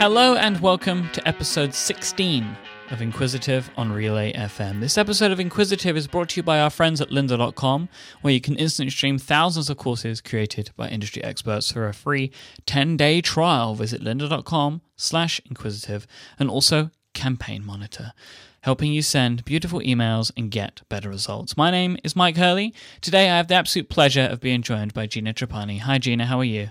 [0.00, 2.56] Hello and welcome to episode 16
[2.90, 4.80] of Inquisitive on Relay FM.
[4.80, 7.90] This episode of Inquisitive is brought to you by our friends at lynda.com,
[8.22, 12.32] where you can instantly stream thousands of courses created by industry experts for a free
[12.66, 13.74] 10-day trial.
[13.74, 16.06] Visit lynda.com slash inquisitive
[16.38, 18.14] and also Campaign Monitor,
[18.62, 21.58] helping you send beautiful emails and get better results.
[21.58, 22.72] My name is Mike Hurley.
[23.02, 25.80] Today I have the absolute pleasure of being joined by Gina Trapani.
[25.80, 26.70] Hi Gina, how are you?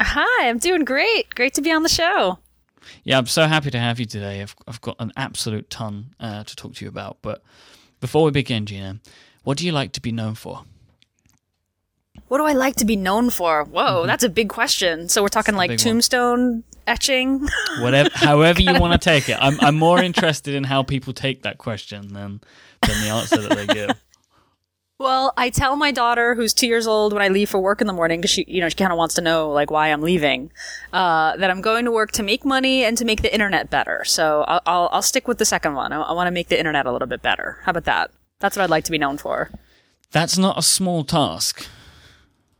[0.00, 1.34] Hi, I'm doing great.
[1.34, 2.38] Great to be on the show.
[3.04, 4.42] Yeah, I'm so happy to have you today.
[4.42, 7.18] I've, I've got an absolute ton uh, to talk to you about.
[7.22, 7.42] But
[8.00, 9.00] before we begin, Gina,
[9.44, 10.64] what do you like to be known for?
[12.28, 13.64] What do I like to be known for?
[13.64, 14.06] Whoa, mm-hmm.
[14.06, 15.08] that's a big question.
[15.08, 16.64] So we're talking like tombstone one.
[16.86, 17.46] etching?
[17.80, 19.36] Whatever, however you want to take it.
[19.40, 22.40] I'm, I'm more interested in how people take that question than,
[22.86, 23.90] than the answer that they give.
[24.98, 27.86] Well, I tell my daughter, who's two years old, when I leave for work in
[27.86, 30.00] the morning, because she, you know, she kind of wants to know like why I'm
[30.00, 30.50] leaving,
[30.92, 34.04] uh, that I'm going to work to make money and to make the internet better.
[34.06, 35.92] So I'll, I'll, I'll stick with the second one.
[35.92, 37.58] I, I want to make the internet a little bit better.
[37.64, 38.10] How about that?
[38.38, 39.50] That's what I'd like to be known for.
[40.12, 41.66] That's not a small task.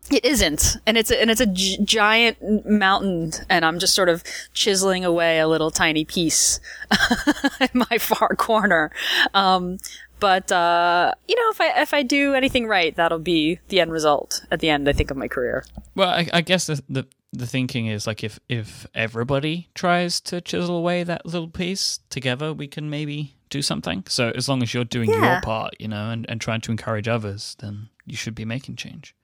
[0.09, 4.09] It isn't, and it's a, and it's a g- giant mountain, and I'm just sort
[4.09, 6.61] of chiseling away a little tiny piece
[7.61, 8.93] in my far corner.
[9.35, 9.79] Um,
[10.21, 13.93] but uh, you know, if I if I do anything right, that'll be the end
[13.93, 14.89] result at the end.
[14.89, 15.65] I think of my career.
[15.95, 20.41] Well, I, I guess the, the the thinking is like if if everybody tries to
[20.41, 24.05] chisel away that little piece together, we can maybe do something.
[24.09, 25.35] So as long as you're doing yeah.
[25.35, 28.77] your part, you know, and, and trying to encourage others, then you should be making
[28.77, 29.15] change.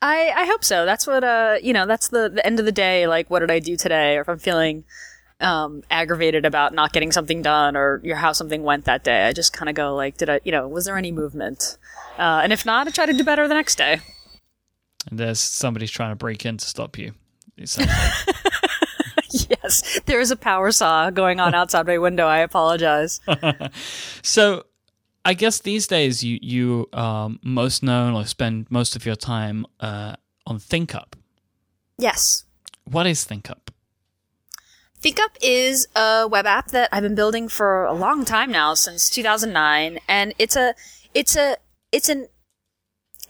[0.00, 0.84] I, I hope so.
[0.84, 3.50] That's what uh you know, that's the, the end of the day, like what did
[3.50, 4.16] I do today?
[4.16, 4.84] Or if I'm feeling
[5.40, 9.26] um, aggravated about not getting something done or your how something went that day.
[9.26, 11.78] I just kind of go like, did I, you know, was there any movement?
[12.18, 14.00] Uh, and if not, I try to do better the next day.
[15.08, 17.12] And there's somebody's trying to break in to stop you.
[17.56, 17.88] Like.
[19.30, 22.26] yes, there is a power saw going on outside my window.
[22.26, 23.20] I apologize.
[24.22, 24.64] so,
[25.24, 29.66] I guess these days you you um, most known or spend most of your time
[29.80, 30.14] uh,
[30.46, 31.14] on ThinkUp.
[31.98, 32.44] Yes.
[32.84, 33.67] What is ThinkUp?
[35.02, 39.08] ThinkUp is a web app that I've been building for a long time now, since
[39.10, 40.74] 2009, and it's a,
[41.14, 41.56] it's a,
[41.92, 42.26] it's an,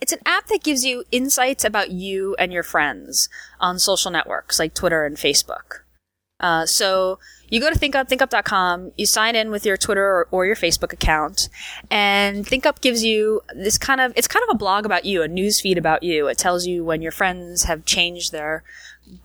[0.01, 4.57] it's an app that gives you insights about you and your friends on social networks
[4.57, 5.81] like Twitter and Facebook.
[6.39, 7.19] Uh, so
[7.49, 10.93] you go to ThinkUp, thinkup.com, you sign in with your Twitter or, or, your Facebook
[10.93, 11.49] account,
[11.91, 15.27] and ThinkUp gives you this kind of, it's kind of a blog about you, a
[15.27, 16.27] news feed about you.
[16.27, 18.63] It tells you when your friends have changed their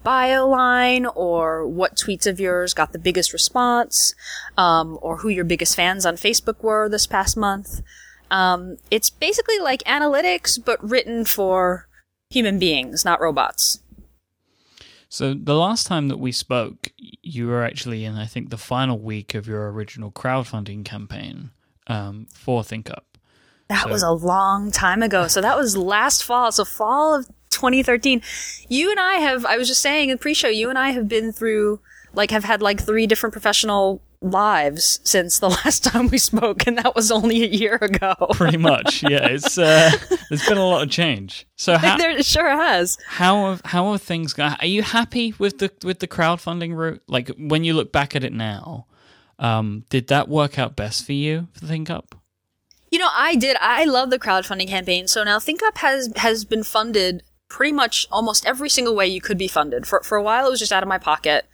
[0.03, 4.15] bio line or what tweets of yours got the biggest response,
[4.57, 7.83] um, or who your biggest fans on Facebook were this past month.
[8.31, 11.89] Um, it's basically like analytics, but written for
[12.31, 13.81] human beings, not robots.
[15.09, 18.99] So the last time that we spoke, you were actually in, I think, the final
[18.99, 21.51] week of your original crowdfunding campaign
[21.87, 23.05] um, for ThinkUp.
[23.69, 23.91] That so.
[23.91, 25.29] was a long time ago.
[25.29, 26.51] So that was last fall.
[26.51, 28.23] So fall of 2013.
[28.69, 31.33] You and I have, I was just saying in pre-show, you and I have been
[31.33, 31.81] through,
[32.13, 36.79] like, have had like three different professional lives since the last time we spoke, and
[36.79, 38.15] that was only a year ago.
[38.33, 39.27] Pretty much, yeah.
[39.27, 39.91] It's uh,
[40.29, 41.47] there's been a lot of change.
[41.57, 42.99] So how, there sure has.
[43.07, 44.55] How have how are things going?
[44.61, 47.03] Are you happy with the with the crowdfunding route?
[47.07, 48.87] Like when you look back at it now,
[49.39, 52.13] um, did that work out best for you for ThinkUp?
[52.91, 53.57] You know, I did.
[53.61, 55.09] I love the crowdfunding campaign.
[55.09, 57.23] So now ThinkUp has has been funded
[57.55, 59.87] pretty much almost every single way you could be funded.
[59.87, 61.47] For, for a while, it was just out of my pocket.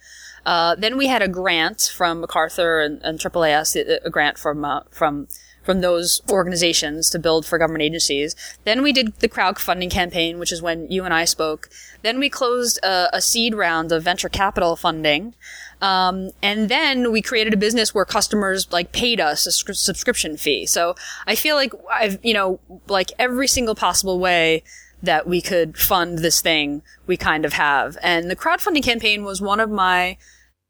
[0.47, 4.81] Uh, then we had a grant from MacArthur and, and AAAS, a grant from, uh,
[4.89, 5.27] from,
[5.61, 8.35] from those organizations to build for government agencies.
[8.63, 11.69] Then we did the crowdfunding campaign, which is when you and I spoke.
[12.01, 15.35] Then we closed a, a seed round of venture capital funding.
[15.81, 20.65] Um, and then we created a business where customers like paid us a subscription fee.
[20.65, 20.95] So
[21.27, 24.63] I feel like I've, you know, like every single possible way
[25.01, 27.97] that we could fund this thing we kind of have.
[28.03, 30.17] And the crowdfunding campaign was one of my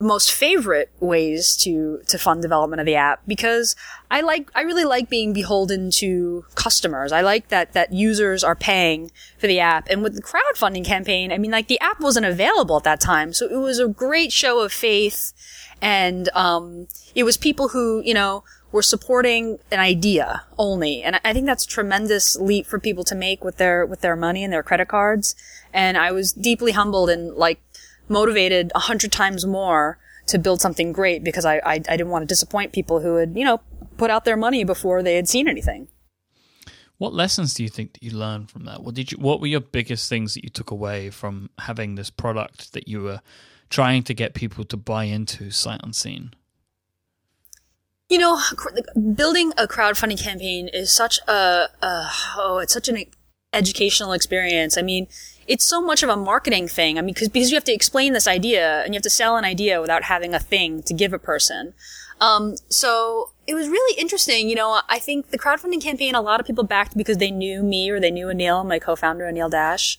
[0.01, 3.75] most favorite ways to to fund development of the app because
[4.09, 7.11] I like I really like being beholden to customers.
[7.11, 9.87] I like that that users are paying for the app.
[9.89, 13.31] And with the crowdfunding campaign, I mean like the app wasn't available at that time.
[13.31, 15.33] So it was a great show of faith
[15.81, 21.03] and um it was people who, you know, we're supporting an idea only.
[21.03, 24.15] And I think that's a tremendous leap for people to make with their, with their
[24.15, 25.35] money and their credit cards.
[25.73, 27.61] And I was deeply humbled and like
[28.07, 29.97] motivated a hundred times more
[30.27, 33.35] to build something great because I, I, I didn't want to disappoint people who had,
[33.35, 33.61] you know,
[33.97, 35.87] put out their money before they had seen anything.
[36.97, 38.83] What lessons do you think that you learned from that?
[38.83, 39.17] What did you?
[39.17, 43.01] What were your biggest things that you took away from having this product that you
[43.01, 43.21] were
[43.71, 46.35] trying to get people to buy into Sight Unseen?
[48.11, 48.41] You know,
[49.15, 53.05] building a crowdfunding campaign is such a, a oh, it's such an
[53.53, 54.77] educational experience.
[54.77, 55.07] I mean,
[55.47, 56.97] it's so much of a marketing thing.
[56.97, 59.37] I mean, because because you have to explain this idea and you have to sell
[59.37, 61.73] an idea without having a thing to give a person.
[62.19, 64.49] Um, so it was really interesting.
[64.49, 67.63] You know, I think the crowdfunding campaign, a lot of people backed because they knew
[67.63, 69.97] me or they knew Anil, my co-founder, Anil Dash.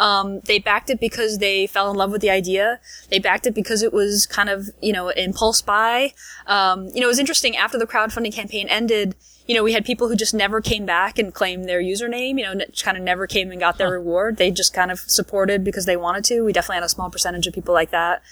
[0.00, 2.80] Um, they backed it because they fell in love with the idea.
[3.10, 6.14] They backed it because it was kind of, you know, impulse buy.
[6.46, 9.14] Um, you know, it was interesting after the crowdfunding campaign ended,
[9.46, 12.44] you know, we had people who just never came back and claimed their username, you
[12.44, 13.94] know, n- kind of never came and got their huh.
[13.94, 14.38] reward.
[14.38, 16.42] They just kind of supported because they wanted to.
[16.42, 18.22] We definitely had a small percentage of people like that.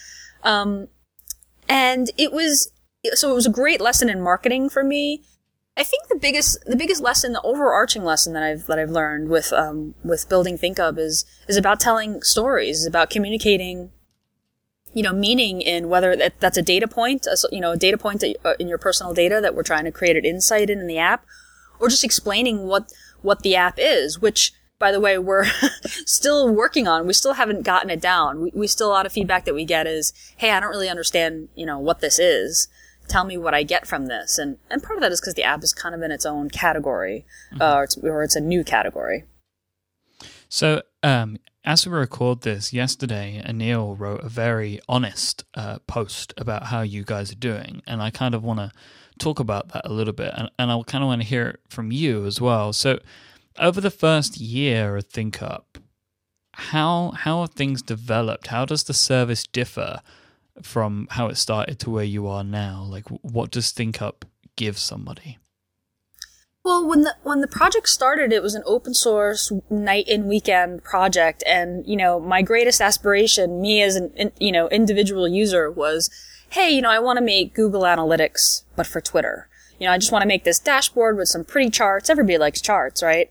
[0.44, 0.88] Um,
[1.69, 2.73] and it was,
[3.12, 5.23] so it was a great lesson in marketing for me.
[5.78, 9.28] I think the biggest the biggest lesson, the overarching lesson that I've that I've learned
[9.28, 13.92] with um, with building ThinkUp is is about telling stories, is about communicating,
[14.92, 17.96] you know, meaning in whether that, that's a data point, a, you know, a data
[17.96, 20.80] point that, uh, in your personal data that we're trying to create an insight in
[20.80, 21.25] in the app,
[21.78, 22.92] or just explaining what
[23.22, 25.46] what the app is, which by the way, we're
[26.06, 27.06] still working on.
[27.06, 28.40] We still haven't gotten it down.
[28.40, 30.88] We, we still a lot of feedback that we get is, "Hey, I don't really
[30.88, 32.66] understand, you know, what this is."
[33.08, 34.38] Tell me what I get from this.
[34.38, 36.50] And, and part of that is because the app is kind of in its own
[36.50, 37.62] category, mm-hmm.
[37.62, 39.25] uh, or, it's, or, it's, a new category.
[40.49, 46.64] So, um, as we record this yesterday, Anil wrote a very honest uh, post about
[46.64, 47.82] how you guys are doing.
[47.87, 48.72] And I kind of want to
[49.19, 50.32] talk about that a little bit.
[50.37, 52.72] And, and I kind of want to hear it from you as well.
[52.72, 52.99] So,
[53.58, 55.64] over the first year of ThinkUp,
[56.55, 58.49] how how have things developed?
[58.49, 60.00] How does the service differ
[60.64, 62.84] from how it started to where you are now?
[62.88, 64.25] Like, what does ThinkUp
[64.56, 65.38] give somebody?
[66.64, 70.84] Well, when the when the project started, it was an open source night and weekend
[70.84, 76.10] project, and you know, my greatest aspiration, me as an you know individual user, was,
[76.50, 79.49] hey, you know, I want to make Google Analytics, but for Twitter.
[79.78, 82.10] You know, I just want to make this dashboard with some pretty charts.
[82.10, 83.31] Everybody likes charts, right?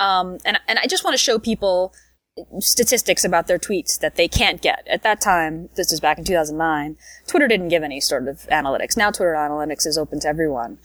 [0.00, 1.92] Um, and and I just want to show people
[2.60, 4.86] statistics about their tweets that they can't get.
[4.88, 6.96] At that time, this is back in 2009,
[7.26, 8.96] Twitter didn't give any sort of analytics.
[8.96, 10.78] Now Twitter analytics is open to everyone.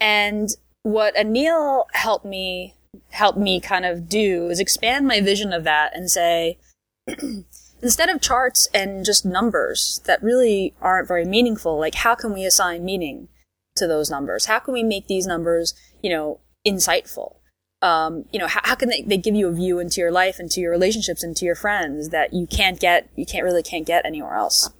[0.00, 0.50] And
[0.82, 2.74] what Anil helped me,
[3.10, 6.58] helped me kind of do is expand my vision of that and say,
[7.82, 12.44] instead of charts and just numbers that really aren't very meaningful, like how can we
[12.44, 13.28] assign meaning
[13.76, 14.46] to those numbers?
[14.46, 17.36] How can we make these numbers, you know, insightful?
[17.82, 20.38] Um, you know, how, how can they, they give you a view into your life,
[20.38, 24.06] into your relationships, into your friends that you can't get, you can't really can't get
[24.06, 24.70] anywhere else.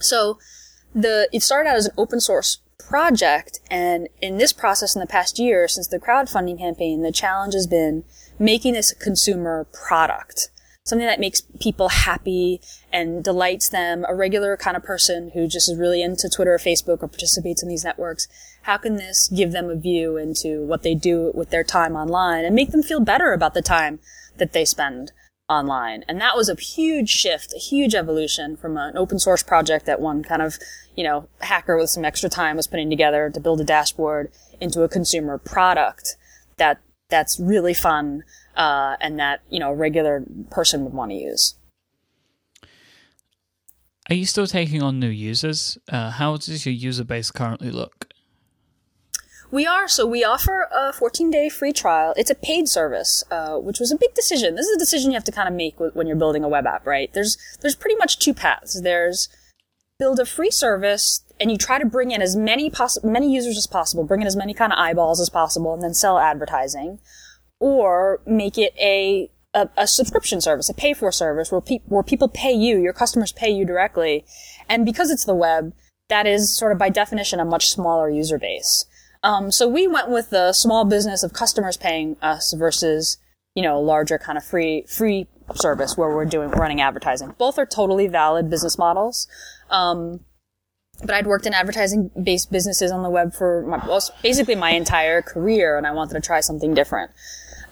[0.00, 0.38] So
[0.94, 3.60] the, it started out as an open source project.
[3.70, 7.66] And in this process in the past year, since the crowdfunding campaign, the challenge has
[7.66, 8.04] been
[8.38, 10.50] making this a consumer product
[10.84, 12.60] something that makes people happy
[12.92, 16.58] and delights them, a regular kind of person who just is really into Twitter or
[16.58, 18.26] Facebook or participates in these networks,
[18.62, 22.44] how can this give them a view into what they do with their time online
[22.44, 24.00] and make them feel better about the time
[24.38, 25.12] that they spend
[25.48, 26.04] online?
[26.08, 30.00] And that was a huge shift, a huge evolution from an open source project that
[30.00, 30.58] one kind of,
[30.96, 34.82] you know, hacker with some extra time was putting together to build a dashboard into
[34.82, 36.16] a consumer product
[36.56, 36.80] that
[37.10, 38.22] that's really fun
[38.56, 41.54] uh, and that you know a regular person would want to use.
[44.08, 45.78] Are you still taking on new users?
[45.88, 48.12] Uh, how does your user base currently look?
[49.52, 49.88] We are.
[49.88, 52.14] So we offer a 14 day free trial.
[52.16, 54.54] It's a paid service, uh, which was a big decision.
[54.54, 56.66] This is a decision you have to kind of make when you're building a web
[56.66, 57.12] app, right?
[57.12, 58.80] There's, there's pretty much two paths.
[58.80, 59.28] There's
[59.98, 63.56] build a free service and you try to bring in as many poss- many users
[63.56, 67.00] as possible, bring in as many kind of eyeballs as possible, and then sell advertising
[67.60, 72.02] or make it a, a, a subscription service, a pay for service where, pe- where
[72.02, 74.24] people pay you, your customers pay you directly.
[74.68, 75.72] And because it's the web,
[76.08, 78.86] that is sort of by definition a much smaller user base.
[79.22, 83.18] Um, so we went with the small business of customers paying us versus,
[83.54, 87.34] you know, larger kind of free, free service where we're doing, running advertising.
[87.36, 89.28] Both are totally valid business models.
[89.68, 90.20] Um,
[91.02, 94.70] but I'd worked in advertising based businesses on the web for my, well, basically my
[94.70, 97.10] entire career and I wanted to try something different.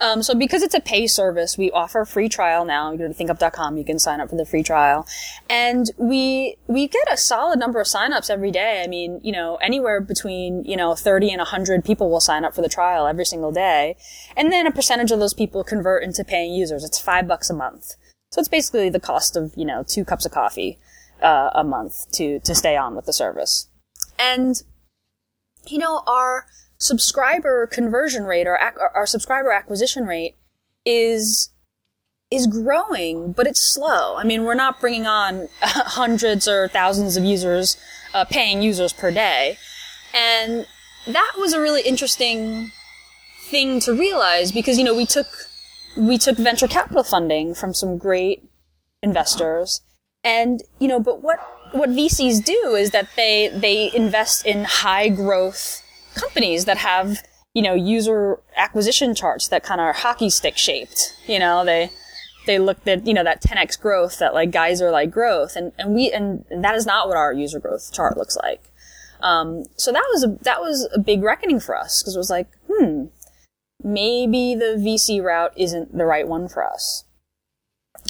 [0.01, 2.93] Um, so because it's a pay service, we offer a free trial now.
[2.93, 5.07] You go to thinkup.com, you can sign up for the free trial.
[5.51, 8.83] And we, we get a solid number of signups every day.
[8.85, 12.55] I mean, you know, anywhere between, you know, 30 and 100 people will sign up
[12.55, 13.97] for the trial every single day.
[14.37, 16.85] And then a percentage of those people convert into paying users.
[16.85, 17.95] It's five bucks a month.
[18.31, 20.79] So it's basically the cost of, you know, two cups of coffee,
[21.23, 23.69] uh, a month to, to stay on with the service.
[24.19, 24.63] And,
[25.67, 26.47] you know, our,
[26.79, 30.37] subscriber conversion rate or ac- our subscriber acquisition rate
[30.85, 31.51] is
[32.31, 34.17] is growing, but it's slow.
[34.17, 37.79] I mean, we're not bringing on hundreds or thousands of users,
[38.13, 39.57] uh, paying users per day.
[40.15, 40.67] And
[41.07, 42.71] that was a really interesting
[43.45, 45.27] thing to realize because, you know, we took,
[45.97, 48.45] we took venture capital funding from some great
[49.03, 49.81] investors.
[50.23, 51.39] And, you know, but what,
[51.73, 55.83] what VCs do is that they, they invest in high growth
[56.15, 57.23] companies that have,
[57.55, 61.15] you know, user acquisition charts that kind of are hockey stick shaped.
[61.27, 61.91] You know, they,
[62.47, 65.57] they looked at, you know, that 10x growth, that like geyser like growth.
[65.57, 68.63] And, and we, and that is not what our user growth chart looks like.
[69.21, 72.31] Um, so that was a, that was a big reckoning for us because it was
[72.31, 73.07] like, hmm,
[73.83, 77.05] maybe the VC route isn't the right one for us.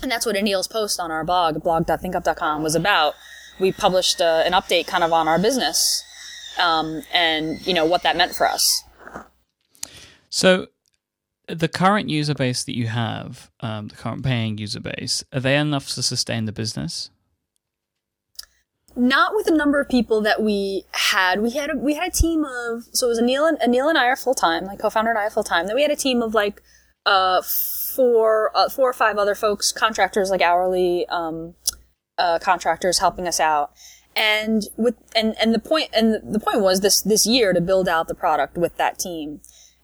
[0.03, 3.15] And that's what Anil's post on our blog, blog.thinkup.com was about.
[3.59, 6.05] We published uh, an update kind of on our business,
[6.59, 8.83] um, and, you know, what that meant for us.
[10.31, 10.67] So
[11.49, 15.57] the current user base that you have, um, the current paying user base, are they
[15.57, 17.11] enough to sustain the business?
[18.95, 21.41] Not with the number of people that we had.
[21.41, 23.97] We had a, we had a team of so it was Anil and Anil and
[23.97, 25.67] I are full time, like co-founder and I are full time.
[25.67, 26.63] Then we had a team of like
[27.07, 27.43] uh,
[27.95, 31.55] four uh, four or five other folks, contractors like hourly um,
[32.17, 33.71] uh, contractors helping us out.
[34.19, 37.89] And with and and the point and the point was this this year to build
[37.89, 39.41] out the product with that team.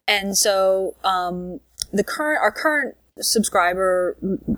[0.06, 1.60] And so, um,
[1.92, 4.16] the current, our current subscriber,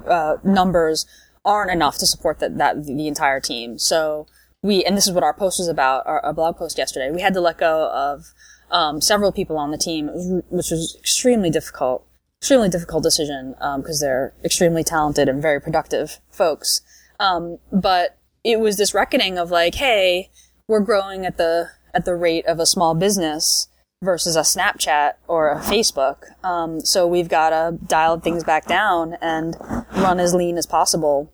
[0.08, 1.06] uh, numbers
[1.44, 3.78] aren't enough to support that, that, the entire team.
[3.78, 4.26] So
[4.62, 7.10] we, and this is what our post was about, our, our blog post yesterday.
[7.12, 8.24] We had to let go of,
[8.70, 10.08] um, several people on the team,
[10.48, 12.04] which was extremely difficult,
[12.40, 16.80] extremely difficult decision, um, cause they're extremely talented and very productive folks.
[17.20, 18.15] Um, but
[18.46, 20.30] it was this reckoning of like, hey,
[20.68, 23.66] we're growing at the, at the rate of a small business
[24.00, 26.22] versus a Snapchat or a Facebook.
[26.44, 29.56] Um, so we've got to dial things back down and
[29.96, 31.32] run as lean as possible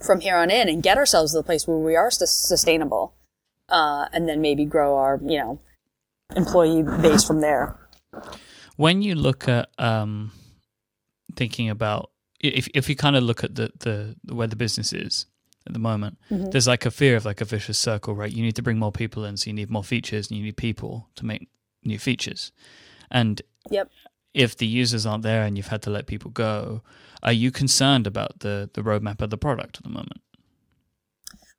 [0.00, 3.14] from here on in and get ourselves to the place where we are sustainable.
[3.68, 5.58] Uh, and then maybe grow our, you know,
[6.36, 7.76] employee base from there.
[8.76, 10.30] When you look at um,
[11.34, 15.26] thinking about if if you kind of look at the, the where the business is
[15.68, 16.50] at the moment, mm-hmm.
[16.50, 18.32] there's like a fear of like a vicious circle, right?
[18.32, 20.56] You need to bring more people in, so you need more features, and you need
[20.56, 21.48] people to make
[21.84, 22.52] new features.
[23.10, 23.90] And yep.
[24.34, 26.82] if the users aren't there and you've had to let people go,
[27.22, 30.20] are you concerned about the, the roadmap of the product at the moment?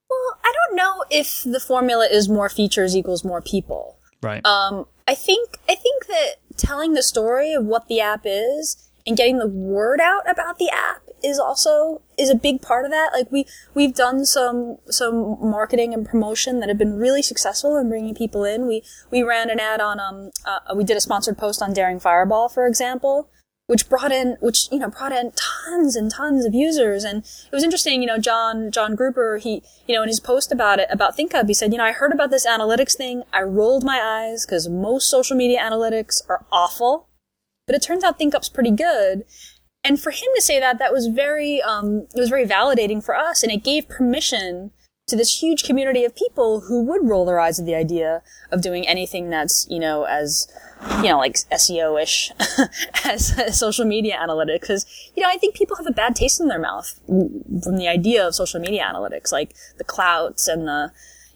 [0.09, 3.97] Well, I don't know if the formula is more features equals more people.
[4.21, 4.45] Right.
[4.45, 9.15] Um, I think I think that telling the story of what the app is and
[9.15, 13.11] getting the word out about the app is also is a big part of that.
[13.13, 17.89] Like we we've done some some marketing and promotion that have been really successful in
[17.89, 18.67] bringing people in.
[18.67, 21.99] We we ran an ad on um uh, we did a sponsored post on Daring
[21.99, 23.29] Fireball, for example,
[23.69, 27.51] which brought in which you know brought in tons and tons of users and it
[27.51, 30.87] was interesting you know john john gruber he you know in his post about it
[30.89, 34.01] about ThinkUp he said you know i heard about this analytics thing i rolled my
[34.01, 37.09] eyes because most social media analytics are awful
[37.67, 39.23] but it turns out ThinkUp's pretty good
[39.83, 43.15] and for him to say that, that was very, um, it was very validating for
[43.15, 44.71] us, and it gave permission
[45.09, 48.21] to this huge community of people who would roll their eyes at the idea
[48.51, 50.47] of doing anything that's, you know, as,
[50.97, 52.31] you know, like SEO-ish
[53.05, 54.67] as social media analytics.
[54.67, 57.87] Cause, you know, I think people have a bad taste in their mouth from the
[57.87, 60.91] idea of social media analytics, like the Klouts and the,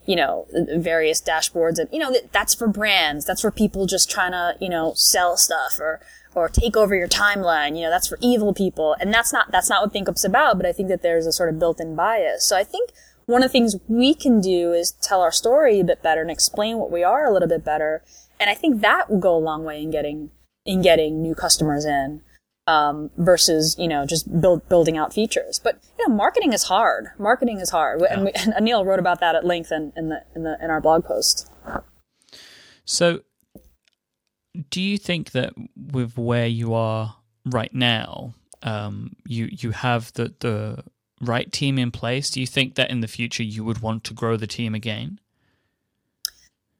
[0.05, 0.45] you know,
[0.77, 3.25] various dashboards and, you know, that's for brands.
[3.25, 5.99] That's for people just trying to, you know, sell stuff or,
[6.35, 7.75] or take over your timeline.
[7.75, 8.95] You know, that's for evil people.
[8.99, 11.49] And that's not, that's not what ThinkUp's about, but I think that there's a sort
[11.49, 12.45] of built-in bias.
[12.45, 12.91] So I think
[13.25, 16.31] one of the things we can do is tell our story a bit better and
[16.31, 18.03] explain what we are a little bit better.
[18.39, 20.31] And I think that will go a long way in getting,
[20.65, 22.21] in getting new customers in.
[22.65, 25.59] Um, versus, you know, just build, building out features.
[25.59, 27.07] But, you know, marketing is hard.
[27.19, 27.99] Marketing is hard.
[27.99, 28.13] Yeah.
[28.13, 30.69] And, we, and Anil wrote about that at length in, in the, in the, in
[30.69, 31.51] our blog post.
[32.85, 33.21] So
[34.69, 40.33] do you think that with where you are right now, um, you you have the
[40.39, 40.83] the
[41.21, 42.29] right team in place?
[42.29, 45.19] Do you think that in the future you would want to grow the team again?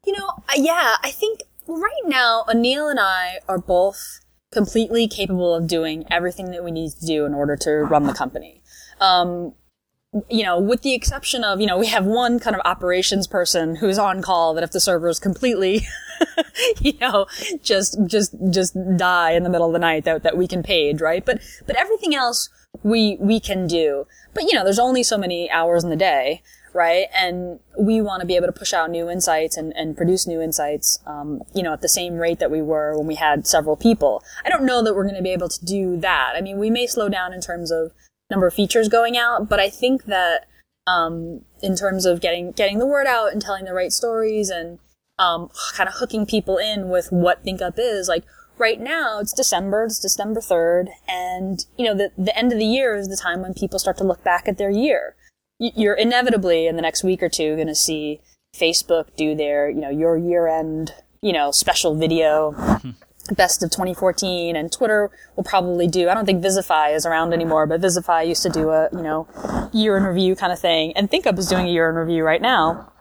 [0.06, 4.20] You know, yeah, I think right now Anil and I are both
[4.52, 8.14] completely capable of doing everything that we need to do in order to run the
[8.14, 8.62] company.
[9.00, 9.54] Um,
[10.30, 13.76] you know, with the exception of, you know, we have one kind of operations person
[13.76, 15.86] who's on call that if the server is completely,
[16.80, 17.26] you know,
[17.62, 21.00] just, just, just die in the middle of the night that, that we can page,
[21.00, 21.24] right?
[21.24, 22.48] But, but everything else
[22.82, 24.06] we we can do.
[24.32, 26.42] But you know, there's only so many hours in the day,
[26.72, 27.06] right?
[27.14, 30.40] And we want to be able to push out new insights and, and produce new
[30.40, 33.76] insights, um, you know, at the same rate that we were when we had several
[33.76, 34.22] people.
[34.44, 36.32] I don't know that we're going to be able to do that.
[36.36, 37.92] I mean, we may slow down in terms of
[38.34, 40.46] number of features going out, but I think that
[40.86, 44.78] um, in terms of getting getting the word out and telling the right stories and
[45.18, 48.24] um, kind of hooking people in with what ThinkUp is, like
[48.58, 52.66] right now it's December, it's December 3rd, and, you know, the, the end of the
[52.66, 55.14] year is the time when people start to look back at their year.
[55.58, 58.20] You're inevitably in the next week or two going to see
[58.54, 62.52] Facebook do their, you know, your year end, you know, special video,
[63.32, 67.66] best of 2014, and Twitter will probably do, I don't think Vizify is around anymore,
[67.66, 69.26] but Vizify used to do a, you know,
[69.72, 72.42] year in review kind of thing, and ThinkUp is doing a year in review right
[72.42, 72.92] now.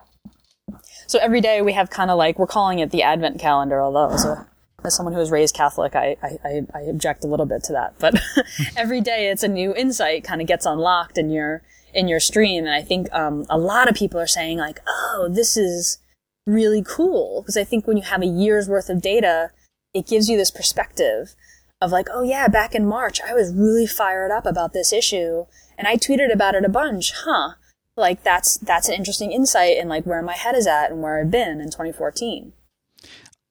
[1.08, 4.14] So every day we have kind of like, we're calling it the Advent calendar, although
[4.14, 4.48] it's a
[4.86, 7.96] as someone who was raised Catholic, I, I, I object a little bit to that.
[8.00, 8.20] But
[8.78, 11.62] every day it's a new insight kind of gets unlocked in your,
[11.94, 12.66] in your stream.
[12.66, 16.00] And I think, um, a lot of people are saying like, oh, this is
[16.46, 17.42] really cool.
[17.42, 19.52] Because I think when you have a year's worth of data,
[19.94, 21.36] it gives you this perspective
[21.82, 25.46] of like, oh yeah, back in March, I was really fired up about this issue
[25.78, 27.14] and I tweeted about it a bunch.
[27.14, 27.54] Huh.
[27.96, 31.20] Like that's, that's an interesting insight in like where my head is at and where
[31.20, 32.54] I've been in 2014.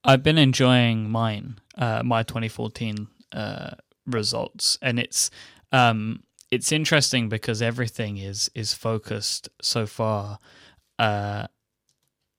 [0.03, 3.71] I've been enjoying mine, uh, my 2014 uh,
[4.05, 5.31] results, and it's
[5.71, 10.39] um, it's interesting because everything is is focused so far
[10.99, 11.47] uh,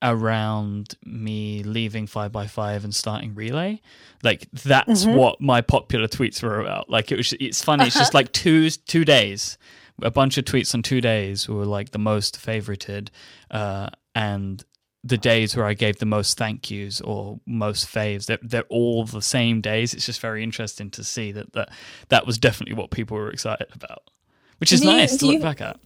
[0.04, 3.80] around me leaving 5by5 and starting relay.
[4.22, 5.16] Like that's mm-hmm.
[5.16, 6.88] what my popular tweets were about.
[6.88, 7.34] Like it was.
[7.40, 7.86] It's funny.
[7.86, 9.58] It's just like two two days.
[10.02, 13.08] A bunch of tweets on two days were like the most favorited,
[13.50, 14.64] uh, and
[15.04, 18.26] the days where I gave the most thank yous or most faves.
[18.26, 19.92] They're, they're all the same days.
[19.92, 21.70] It's just very interesting to see that that,
[22.08, 24.10] that was definitely what people were excited about,
[24.58, 25.78] which is do nice you, to look you, back at.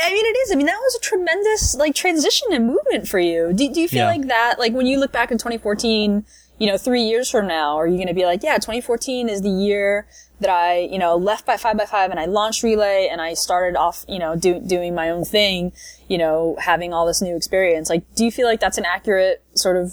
[0.00, 0.52] I mean, it is.
[0.52, 3.52] I mean, that was a tremendous like transition and movement for you.
[3.52, 4.08] Do, do you feel yeah.
[4.08, 4.58] like that?
[4.58, 6.24] Like when you look back in 2014,
[6.58, 9.42] you know, three years from now, are you going to be like, yeah, 2014 is
[9.42, 10.06] the year
[10.40, 14.04] that I, you know, left by 5by5 and I launched Relay and I started off,
[14.08, 15.72] you know, do, doing my own thing,
[16.08, 17.88] you know, having all this new experience.
[17.88, 19.92] Like, do you feel like that's an accurate sort of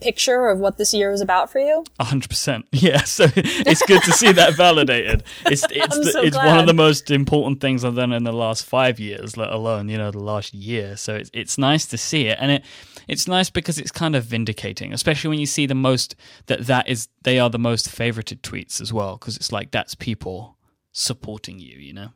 [0.00, 1.84] picture of what this year was about for you?
[2.00, 2.66] hundred percent.
[2.72, 3.02] Yeah.
[3.04, 5.24] So it's good to see that validated.
[5.46, 6.46] It's it's the, so it's glad.
[6.46, 9.88] one of the most important things I've done in the last five years, let alone
[9.88, 10.96] you know the last year.
[10.96, 12.64] So it's it's nice to see it, and it
[13.08, 16.88] it's nice because it's kind of vindicating, especially when you see the most that that
[16.88, 20.56] is they are the most favorited tweets as well, because it's like that's people
[20.92, 22.10] supporting you, you know.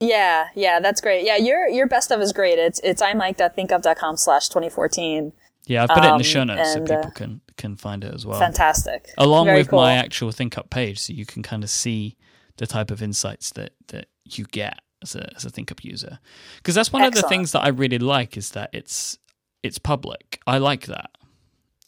[0.00, 1.24] Yeah, yeah, that's great.
[1.24, 2.58] Yeah, your your best of is great.
[2.58, 5.32] It's it's imike.thinkup.com slash 2014
[5.68, 7.76] yeah, I've put it in the show um, notes and, so people uh, can can
[7.76, 8.38] find it as well.
[8.38, 9.10] Fantastic.
[9.18, 9.80] Along Very with cool.
[9.80, 12.16] my actual ThinkUp page, so you can kind of see
[12.56, 16.20] the type of insights that that you get as a as a ThinkUp user.
[16.56, 17.16] Because that's one Excellent.
[17.16, 19.18] of the things that I really like is that it's
[19.62, 20.40] it's public.
[20.46, 21.10] I like that.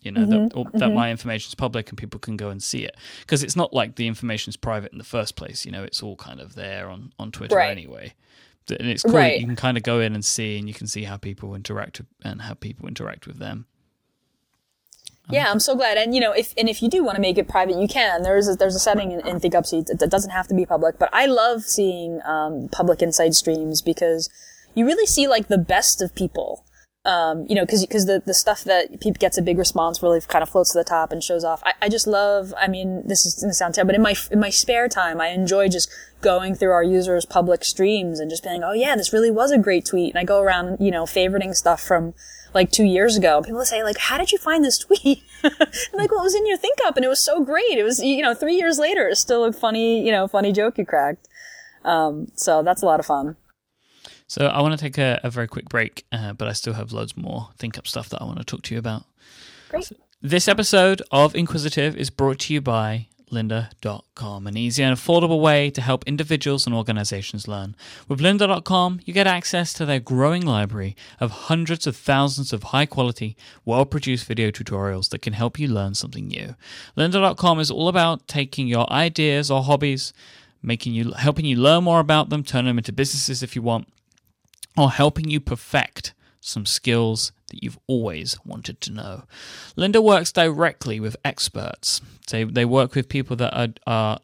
[0.02, 0.94] You know mm-hmm, that, that mm-hmm.
[0.94, 3.96] my information is public and people can go and see it because it's not like
[3.96, 5.64] the information is private in the first place.
[5.64, 7.70] You know, it's all kind of there on on Twitter right.
[7.70, 8.14] anyway
[8.70, 9.12] and it's cool.
[9.12, 9.40] Right.
[9.40, 12.00] You can kind of go in and see, and you can see how people interact
[12.24, 13.66] and how people interact with them.
[15.32, 15.96] Yeah, I'm so glad.
[15.96, 18.22] And you know, if and if you do want to make it private, you can.
[18.22, 19.90] There's a, there's a setting in, in ThinkUp Seats.
[19.90, 24.28] It doesn't have to be public, but I love seeing um, public inside streams because
[24.74, 26.64] you really see like the best of people.
[27.06, 30.42] Um, you know, because because the the stuff that gets a big response really kind
[30.42, 31.62] of floats to the top and shows off.
[31.64, 32.52] I, I just love.
[32.58, 35.28] I mean, this is gonna sound terrible, but in my in my spare time, I
[35.28, 39.30] enjoy just going through our users' public streams and just being, oh yeah, this really
[39.30, 40.12] was a great tweet.
[40.12, 42.12] And I go around, you know, favoriting stuff from
[42.52, 43.40] like two years ago.
[43.42, 45.22] People say like, how did you find this tweet?
[45.94, 47.78] Like, well, it was in your ThinkUp, and it was so great.
[47.78, 50.76] It was, you know, three years later, it's still a funny, you know, funny joke
[50.76, 51.28] you cracked.
[51.82, 53.36] Um, so that's a lot of fun.
[54.30, 56.92] So I want to take a, a very quick break, uh, but I still have
[56.92, 59.02] loads more ThinkUp stuff that I want to talk to you about.
[59.70, 59.82] Great.
[59.82, 65.40] So this episode of Inquisitive is brought to you by lynda.com, an easy and affordable
[65.40, 67.74] way to help individuals and organizations learn.
[68.06, 72.86] With lynda.com, you get access to their growing library of hundreds of thousands of high
[72.86, 76.54] quality, well produced video tutorials that can help you learn something new.
[76.96, 80.12] lynda.com is all about taking your ideas or hobbies,
[80.62, 83.88] making you helping you learn more about them, turn them into businesses if you want,
[84.76, 89.24] or helping you perfect some skills that you've always wanted to know.
[89.76, 92.00] Lynda works directly with experts.
[92.30, 94.20] They, they work with people that are, are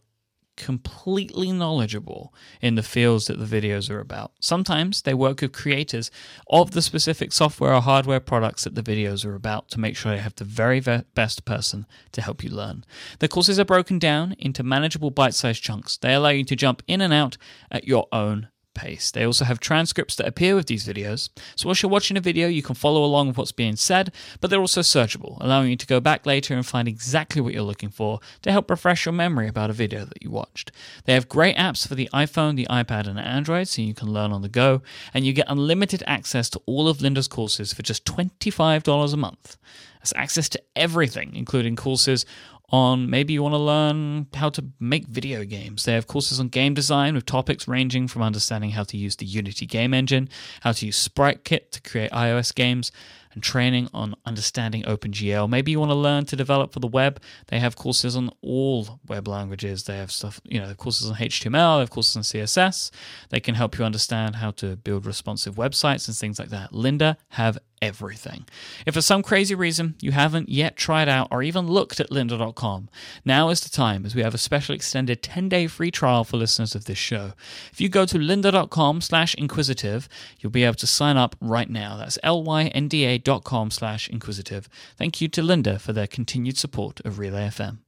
[0.57, 2.33] completely knowledgeable
[2.63, 4.33] in the fields that the videos are about.
[4.41, 6.11] Sometimes they work with creators
[6.49, 10.13] of the specific software or hardware products that the videos are about to make sure
[10.13, 12.85] they have the very best person to help you learn.
[13.19, 15.99] The courses are broken down into manageable bite sized chunks.
[15.99, 17.37] They allow you to jump in and out
[17.71, 19.11] at your own pace.
[19.11, 22.47] They also have transcripts that appear with these videos, so whilst you're watching a video,
[22.47, 25.87] you can follow along with what's being said, but they're also searchable, allowing you to
[25.87, 29.49] go back later and find exactly what you're looking for to help refresh your memory
[29.49, 30.71] about a video that you watched.
[31.07, 34.33] They have great apps for the iPhone, the iPad, and Android, so you can learn
[34.33, 38.05] on the go, and you get unlimited access to all of Lynda's courses for just
[38.05, 39.57] $25 a month.
[40.07, 42.25] That's access to everything, including courses
[42.71, 45.85] on maybe you want to learn how to make video games.
[45.85, 49.27] They have courses on game design with topics ranging from understanding how to use the
[49.27, 50.29] Unity game engine,
[50.63, 52.91] how to use Sprite Kit to create iOS games,
[53.37, 55.49] and training on understanding OpenGL.
[55.49, 57.21] Maybe you want to learn to develop for the web.
[57.49, 59.85] They have courses on all web languages.
[59.85, 62.91] They have stuff, you know, courses on HTML, they have courses on CSS.
[63.29, 66.73] They can help you understand how to build responsive websites and things like that.
[66.73, 68.47] Lynda have everything.
[68.87, 72.89] If for some crazy reason you haven't yet tried out or even looked at lynda.com,
[73.25, 76.75] now is the time as we have a special extended 10-day free trial for listeners
[76.75, 77.33] of this show.
[77.73, 80.09] If you go to lynda.com slash inquisitive,
[80.41, 81.97] you'll be able to sign up right now.
[81.97, 82.19] That's
[83.27, 84.69] L-Y-N-D-A.com slash inquisitive.
[84.97, 87.79] Thank you to Lynda for their continued support of Relay FM.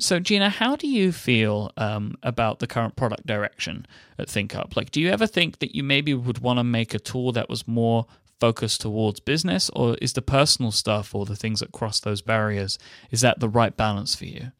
[0.00, 3.86] So, Gina, how do you feel um, about the current product direction
[4.18, 4.76] at ThinkUp?
[4.76, 7.48] Like, do you ever think that you maybe would want to make a tool that
[7.48, 8.06] was more
[8.40, 12.78] focused towards business, or is the personal stuff or the things that cross those barriers
[13.10, 14.50] is that the right balance for you?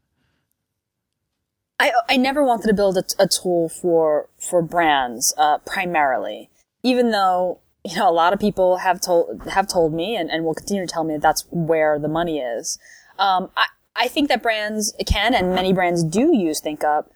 [1.81, 6.49] I I never wanted to build a, a tool for for brands uh, primarily,
[6.85, 10.45] even though you know a lot of people have told have told me and, and
[10.45, 12.79] will continue to tell me that that's where the money is.
[13.19, 13.67] Um, I,
[13.97, 17.07] I think that brands can and many brands do use ThinkUp,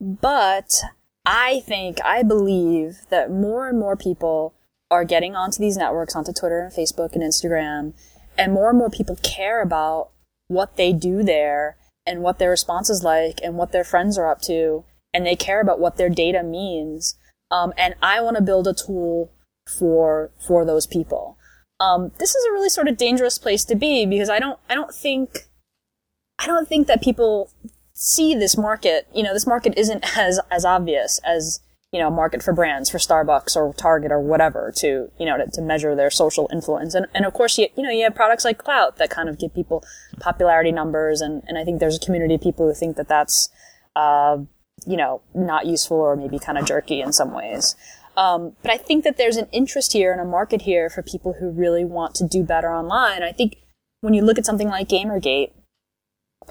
[0.00, 0.82] but
[1.26, 4.54] I think, I believe that more and more people
[4.92, 7.94] are getting onto these networks, onto Twitter and Facebook and Instagram,
[8.38, 10.10] and more and more people care about
[10.46, 14.30] what they do there and what their response is like and what their friends are
[14.30, 17.16] up to, and they care about what their data means.
[17.50, 19.32] Um, and I want to build a tool
[19.66, 21.38] for for those people.
[21.78, 24.74] Um, this is a really sort of dangerous place to be because I don't I
[24.74, 25.48] don't think
[26.38, 27.50] I don't think that people
[27.92, 29.08] see this market.
[29.14, 31.60] You know, this market isn't as as obvious as
[31.92, 35.46] you know, market for brands for Starbucks or Target or whatever to you know to,
[35.52, 36.94] to measure their social influence.
[36.94, 39.38] And and of course, you you know, you have products like Klout that kind of
[39.38, 39.84] give people
[40.20, 41.20] popularity numbers.
[41.20, 43.48] And and I think there's a community of people who think that that's
[43.94, 44.38] uh,
[44.86, 47.76] you know not useful or maybe kind of jerky in some ways.
[48.16, 51.34] Um, but I think that there's an interest here and a market here for people
[51.38, 53.22] who really want to do better online.
[53.22, 53.58] I think
[54.00, 55.52] when you look at something like Gamergate,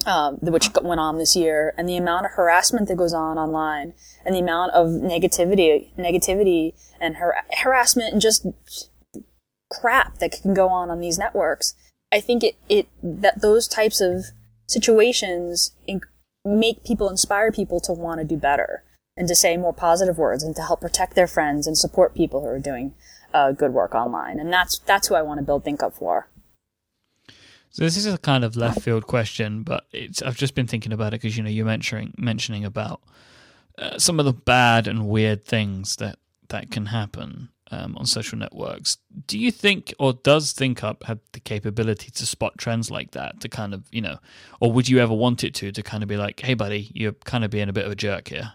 [0.06, 3.94] um, which went on this year, and the amount of harassment that goes on online,
[4.26, 8.46] and the amount of negativity, negativity, and har- harassment, and just
[9.72, 11.74] crap that can go on on these networks.
[12.12, 14.26] I think it it that those types of
[14.68, 15.76] situations
[16.44, 18.84] make people inspire people to want to do better
[19.18, 22.42] and to say more positive words and to help protect their friends and support people
[22.42, 22.94] who are doing
[23.34, 24.40] uh, good work online.
[24.40, 26.28] And that's that's who I want to build ThinkUp for.
[27.70, 30.94] So this is a kind of left field question, but it's I've just been thinking
[30.94, 33.02] about it because you know you're mentioning mentioning about
[33.78, 38.38] uh, some of the bad and weird things that that can happen um, on social
[38.38, 38.98] networks.
[39.28, 43.42] Do you think, or does ThinkUp have the capability to spot trends like that?
[43.42, 44.20] To kind of you know,
[44.62, 47.14] or would you ever want it to to kind of be like, hey, buddy, you're
[47.26, 48.54] kind of being a bit of a jerk here.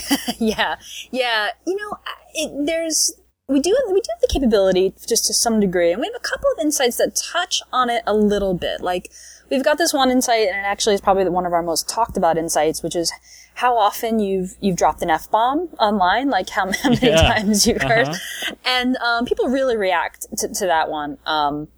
[0.38, 0.76] yeah,
[1.10, 1.50] yeah.
[1.66, 1.98] You know,
[2.34, 3.12] it, there's
[3.48, 6.20] we do we do have the capability just to some degree, and we have a
[6.20, 8.80] couple of insights that touch on it a little bit.
[8.80, 9.12] Like
[9.50, 12.16] we've got this one insight, and it actually is probably one of our most talked
[12.16, 13.12] about insights, which is
[13.54, 17.34] how often you've you've dropped an f bomb online, like how, many yeah.
[17.34, 18.54] times you've heard, uh-huh.
[18.64, 21.18] and um, people really react to, to that one.
[21.26, 21.68] Um,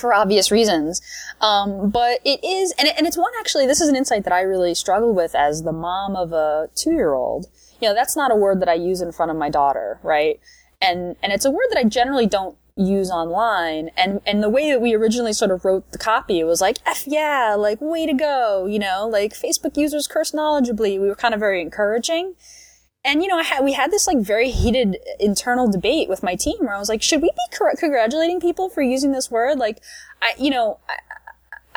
[0.00, 1.00] for obvious reasons.
[1.40, 4.32] Um, but it is, and, it, and it's one actually, this is an insight that
[4.32, 7.46] I really struggle with as the mom of a two year old.
[7.80, 10.40] You know, that's not a word that I use in front of my daughter, right?
[10.80, 14.70] and and it's a word that I generally don't use online and and the way
[14.70, 18.14] that we originally sort of wrote the copy was like f yeah like way to
[18.14, 22.34] go you know like facebook users curse knowledgeably we were kind of very encouraging
[23.08, 26.58] and you know had, we had this like very heated internal debate with my team
[26.60, 29.80] where i was like should we be cor- congratulating people for using this word like
[30.22, 30.96] i you know I,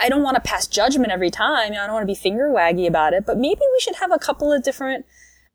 [0.03, 1.73] I don't want to pass judgment every time.
[1.73, 3.97] You know, I don't want to be finger waggy about it, but maybe we should
[3.97, 5.05] have a couple of different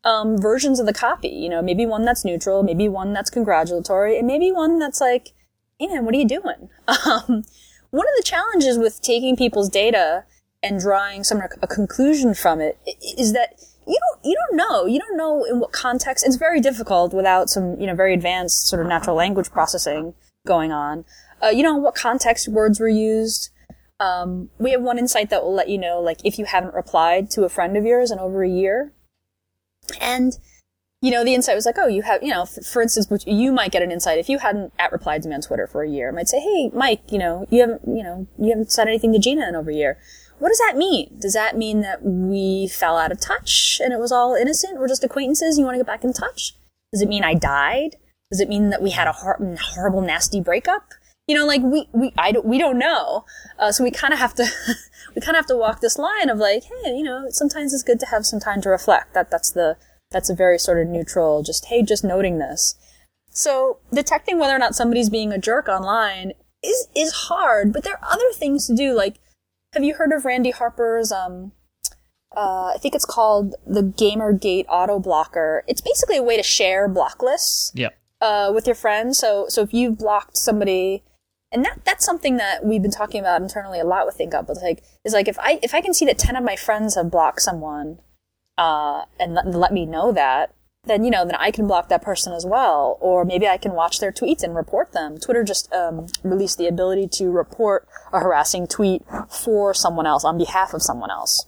[0.05, 1.29] um, versions of the copy.
[1.29, 5.33] You know, maybe one that's neutral, maybe one that's congratulatory, and maybe one that's like,
[5.81, 7.45] "Hey man, what are you doing?" Um,
[7.91, 10.25] one of the challenges with taking people's data
[10.63, 12.79] and drawing some a conclusion from it
[13.19, 14.87] is that you don't you don't know.
[14.87, 16.27] You don't know in what context.
[16.27, 20.15] It's very difficult without some you know very advanced sort of natural language processing
[20.47, 21.05] going on.
[21.43, 23.51] Uh, you know what context words were used.
[23.99, 27.31] Um, we have one insight that will let you know like if you haven't replied
[27.31, 28.93] to a friend of yours in over a year.
[30.01, 30.37] And
[31.03, 33.53] you know, the insight was like, oh, you have, you know, for, for, instance, you
[33.53, 34.19] might get an insight.
[34.19, 36.09] If you hadn't at replied to me on Twitter for a year.
[36.09, 39.13] I might say, hey, Mike, you know, you haven't, you know, you haven't said anything
[39.13, 39.99] to Gina in over a year.
[40.39, 41.19] What does that mean?
[41.19, 44.79] Does that mean that we fell out of touch and it was all innocent?
[44.79, 45.57] We're just acquaintances.
[45.57, 46.55] And you want to get back in touch?
[46.93, 47.97] Does it mean I died?
[48.31, 50.89] Does it mean that we had a hor- horrible, nasty breakup?
[51.27, 53.25] You know, like we we I don't we don't know.
[53.59, 54.45] Uh, so we kind of have to
[55.15, 57.83] we kind of have to walk this line of like, hey, you know, sometimes it's
[57.83, 59.15] good to have some time to reflect.
[59.15, 59.77] That that's the
[60.11, 62.77] that's a very sort of neutral, just, hey, just noting this.
[63.31, 67.95] So detecting whether or not somebody's being a jerk online is, is hard, but there
[67.95, 68.95] are other things to do.
[68.95, 69.17] Like,
[69.77, 71.53] have you heard of Randi Harper's, um,
[72.35, 75.65] uh, I think it's called the Gamergate Auto Blocker.
[75.69, 77.73] It's basically a way to share block lists.
[78.21, 79.19] Uh, with your friends.
[79.19, 81.05] So, so if you've blocked somebody,
[81.53, 84.57] and that, that's something that we've been talking about internally a lot with ThinkUp, but
[84.63, 87.11] like, is like, if I, if I can see that 10 of my friends have
[87.11, 87.99] blocked someone,
[88.57, 90.55] uh, and let, let me know that,
[90.87, 93.73] then you know then I can block that person as well, or maybe I can
[93.73, 95.19] watch their tweets and report them.
[95.19, 100.39] Twitter just um, released the ability to report a harassing tweet for someone else on
[100.39, 101.47] behalf of someone else,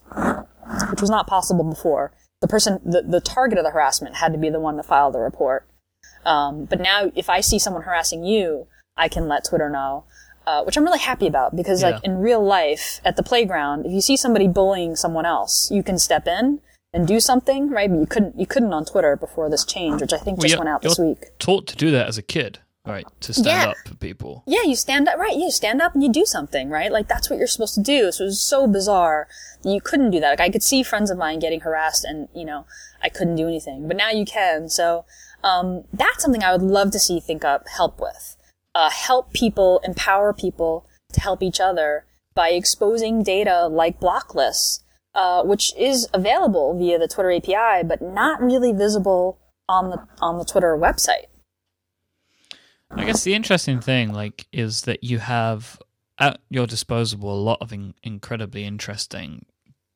[0.91, 2.13] which was not possible before.
[2.41, 5.11] The person, the, the target of the harassment had to be the one to file
[5.11, 5.67] the report.
[6.25, 8.67] Um, but now, if I see someone harassing you,
[8.97, 10.05] I can let Twitter know.
[10.47, 11.91] Uh, which I'm really happy about because, yeah.
[11.91, 15.83] like in real life, at the playground, if you see somebody bullying someone else, you
[15.83, 17.91] can step in and do something, right?
[17.91, 20.65] But you couldn't you couldn't on Twitter before this change, which I think just well,
[20.65, 21.39] went out this week.
[21.39, 23.07] Taught to do that as a kid, right?
[23.21, 23.69] To stand yeah.
[23.71, 24.43] up for people.
[24.47, 25.37] Yeah, you stand up, right?
[25.37, 26.91] You stand up and you do something, right?
[26.91, 28.11] Like that's what you're supposed to do.
[28.13, 29.29] So it was so bizarre.
[29.65, 30.31] You couldn't do that.
[30.31, 32.67] Like I could see friends of mine getting harassed, and you know
[33.03, 33.89] I couldn't do anything.
[33.89, 34.69] But now you can.
[34.69, 35.05] So
[35.43, 38.37] um, that's something I would love to see ThinkUp help with.
[38.75, 44.85] Uh, help people, empower people to help each other by exposing data like block lists
[45.19, 49.39] uh, which is available via the Twitter API, but not really visible
[49.69, 51.27] on the on the Twitter website.
[52.91, 55.79] I guess the interesting thing, like, is that you have
[56.19, 59.45] at your disposal a lot of in- incredibly interesting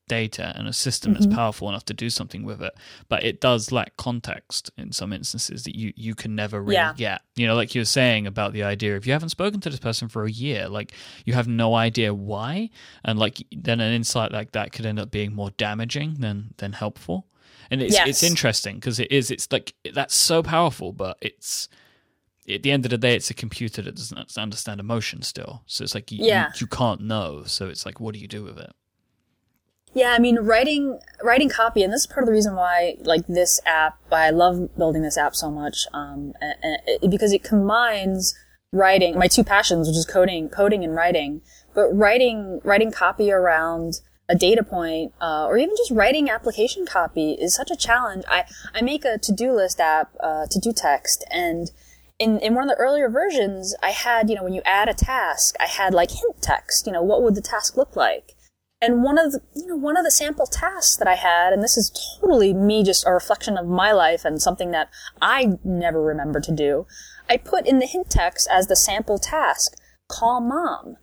[0.08, 1.22] data and a system mm-hmm.
[1.22, 2.74] that's powerful enough to do something with it
[3.08, 6.92] but it does lack context in some instances that you you can never really yeah.
[6.94, 9.70] get you know like you were saying about the idea if you haven't spoken to
[9.70, 10.92] this person for a year like
[11.24, 12.68] you have no idea why
[13.04, 16.72] and like then an insight like that could end up being more damaging than than
[16.72, 17.26] helpful
[17.70, 18.06] and it's yes.
[18.06, 21.68] it's interesting because it is it's like that's so powerful but it's
[22.48, 25.62] at the end of the day, it's a computer that doesn't understand emotion still.
[25.66, 26.48] So it's like you, yeah.
[26.48, 27.44] you, you, can't know.
[27.46, 28.72] So it's like, what do you do with it?
[29.94, 33.26] Yeah, I mean, writing writing copy, and this is part of the reason why, like
[33.26, 37.32] this app, why I love building this app so much, um, and, and it, because
[37.32, 38.34] it combines
[38.72, 41.42] writing, my two passions, which is coding, coding and writing,
[41.74, 44.00] but writing writing copy around
[44.30, 48.24] a data point, uh, or even just writing application copy is such a challenge.
[48.28, 51.70] I I make a to do list app, uh, Todo.txt, and
[52.22, 54.94] in, in one of the earlier versions, I had, you know, when you add a
[54.94, 58.36] task, I had like hint text, you know, what would the task look like?
[58.80, 61.64] And one of the, you know, one of the sample tasks that I had, and
[61.64, 64.88] this is totally me just a reflection of my life and something that
[65.20, 66.86] I never remember to do.
[67.28, 69.72] I put in the hint text as the sample task,
[70.08, 70.98] call mom.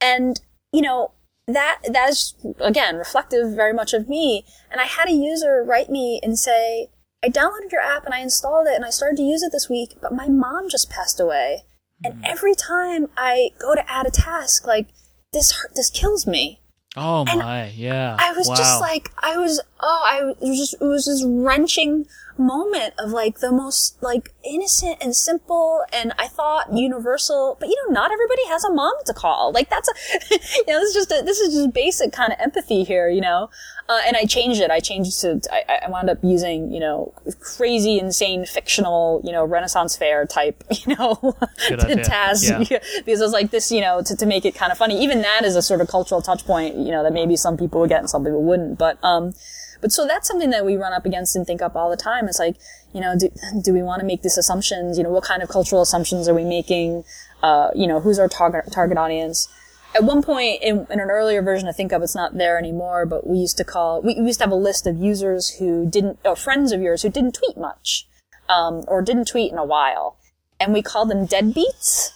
[0.00, 0.40] And,
[0.72, 1.14] you know,
[1.48, 4.44] that, that is, again, reflective very much of me.
[4.70, 6.90] And I had a user write me and say,
[7.22, 9.68] I downloaded your app and I installed it and I started to use it this
[9.68, 11.64] week, but my mom just passed away.
[12.02, 12.20] And hmm.
[12.24, 14.88] every time I go to add a task, like,
[15.32, 16.60] this, this kills me.
[16.96, 18.16] Oh and my, yeah.
[18.18, 18.56] I was wow.
[18.56, 22.06] just like, I was, oh, I was just, it was this wrenching
[22.36, 27.76] moment of like the most like innocent and simple and I thought universal, but you
[27.76, 29.52] know, not everybody has a mom to call.
[29.52, 29.92] Like that's a,
[30.56, 33.20] you know, this is just a, this is just basic kind of empathy here, you
[33.20, 33.50] know?
[33.90, 34.70] Uh, and I changed it.
[34.70, 39.32] I changed it to, I, I wound up using, you know, crazy, insane, fictional, you
[39.32, 41.36] know, Renaissance fair type, you know,
[42.04, 42.44] task.
[42.48, 42.78] Yeah.
[43.04, 45.02] because I was like this, you know, to, to make it kind of funny.
[45.02, 47.80] Even that is a sort of cultural touch point, you know, that maybe some people
[47.80, 48.78] would get and some people wouldn't.
[48.78, 49.34] But, um,
[49.80, 52.28] but so that's something that we run up against and ThinkUp all the time.
[52.28, 52.58] It's like,
[52.94, 53.28] you know, do,
[53.60, 54.98] do we want to make these assumptions?
[54.98, 57.02] You know, what kind of cultural assumptions are we making?
[57.42, 59.48] Uh, you know, who's our target, target audience?
[59.94, 63.06] At one point in, in an earlier version I think of it's not there anymore,
[63.06, 65.88] but we used to call, we, we used to have a list of users who
[65.88, 68.06] didn't, or friends of yours who didn't tweet much,
[68.48, 70.16] um, or didn't tweet in a while.
[70.60, 72.10] And we called them deadbeats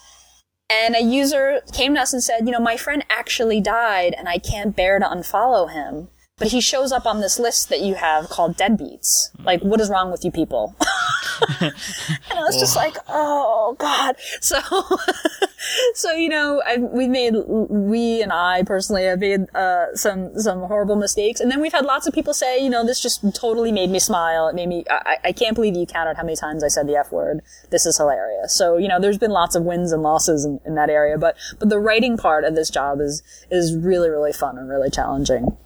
[0.70, 4.28] And a user came to us and said, you know, my friend actually died and
[4.28, 6.08] I can't bear to unfollow him.
[6.36, 9.30] But he shows up on this list that you have called deadbeats.
[9.44, 10.74] Like, what is wrong with you people?
[11.60, 11.72] and
[12.32, 14.16] I was just like, oh god.
[14.40, 14.58] So,
[15.94, 16.60] so you know,
[16.92, 21.60] we made we and I personally have made uh, some some horrible mistakes, and then
[21.60, 24.48] we've had lots of people say, you know, this just totally made me smile.
[24.48, 24.84] It made me.
[24.90, 27.42] I, I can't believe you counted how many times I said the f word.
[27.70, 28.52] This is hilarious.
[28.52, 31.36] So you know, there's been lots of wins and losses in, in that area, but
[31.60, 35.56] but the writing part of this job is is really really fun and really challenging.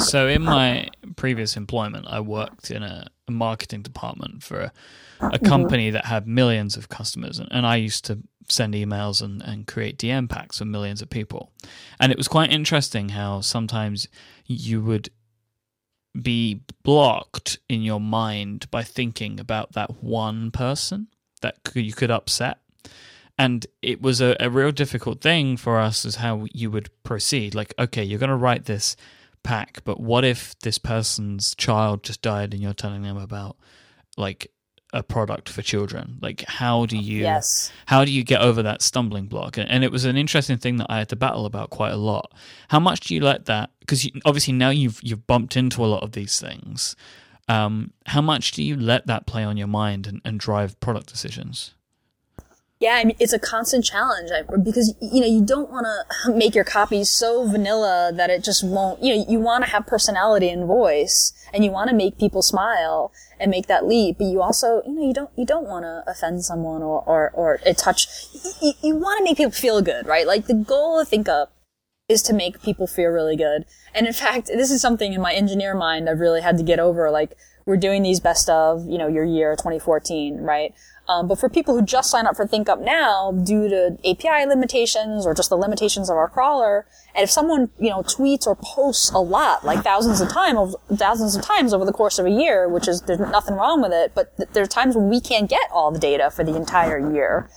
[0.00, 4.72] So in my previous employment, I worked in a, a marketing department for a,
[5.20, 5.46] a mm-hmm.
[5.46, 9.66] company that had millions of customers, and, and I used to send emails and, and
[9.66, 11.50] create DM packs for millions of people.
[11.98, 14.08] And it was quite interesting how sometimes
[14.46, 15.10] you would
[16.20, 21.08] be blocked in your mind by thinking about that one person
[21.40, 22.58] that you could upset.
[23.36, 27.54] And it was a, a real difficult thing for us as how you would proceed.
[27.54, 28.94] Like, okay, you're going to write this
[29.44, 33.56] pack, but what if this person's child just died and you're telling them about
[34.16, 34.50] like
[34.92, 36.18] a product for children?
[36.20, 37.72] Like how do you yes.
[37.86, 39.56] how do you get over that stumbling block?
[39.56, 41.96] And, and, it was an interesting thing that I had to battle about quite a
[41.96, 42.32] lot.
[42.68, 46.02] How much do you let that because obviously now you've you've bumped into a lot
[46.02, 46.96] of these things.
[47.46, 51.08] Um, how much do you let that play on your mind and, and drive product
[51.08, 51.74] decisions?
[52.80, 54.30] Yeah, I mean, it's a constant challenge
[54.62, 58.64] because, you know, you don't want to make your copy so vanilla that it just
[58.64, 62.18] won't, you know, you want to have personality and voice and you want to make
[62.18, 65.66] people smile and make that leap, but you also, you know, you don't, you don't
[65.66, 68.06] want to offend someone or, or, or it touch,
[68.60, 70.26] you, you want to make people feel good, right?
[70.26, 71.48] Like the goal of ThinkUp
[72.08, 73.64] is to make people feel really good.
[73.94, 76.80] And in fact, this is something in my engineer mind I've really had to get
[76.80, 77.10] over.
[77.10, 80.74] Like, we're doing these best of, you know, your year 2014, right?
[81.06, 85.26] Um, but for people who just sign up for ThinkUp now, due to API limitations
[85.26, 89.10] or just the limitations of our crawler, and if someone you know tweets or posts
[89.10, 92.68] a lot, like thousands of times, thousands of times over the course of a year,
[92.68, 95.50] which is there's nothing wrong with it, but th- there are times when we can't
[95.50, 97.50] get all the data for the entire year.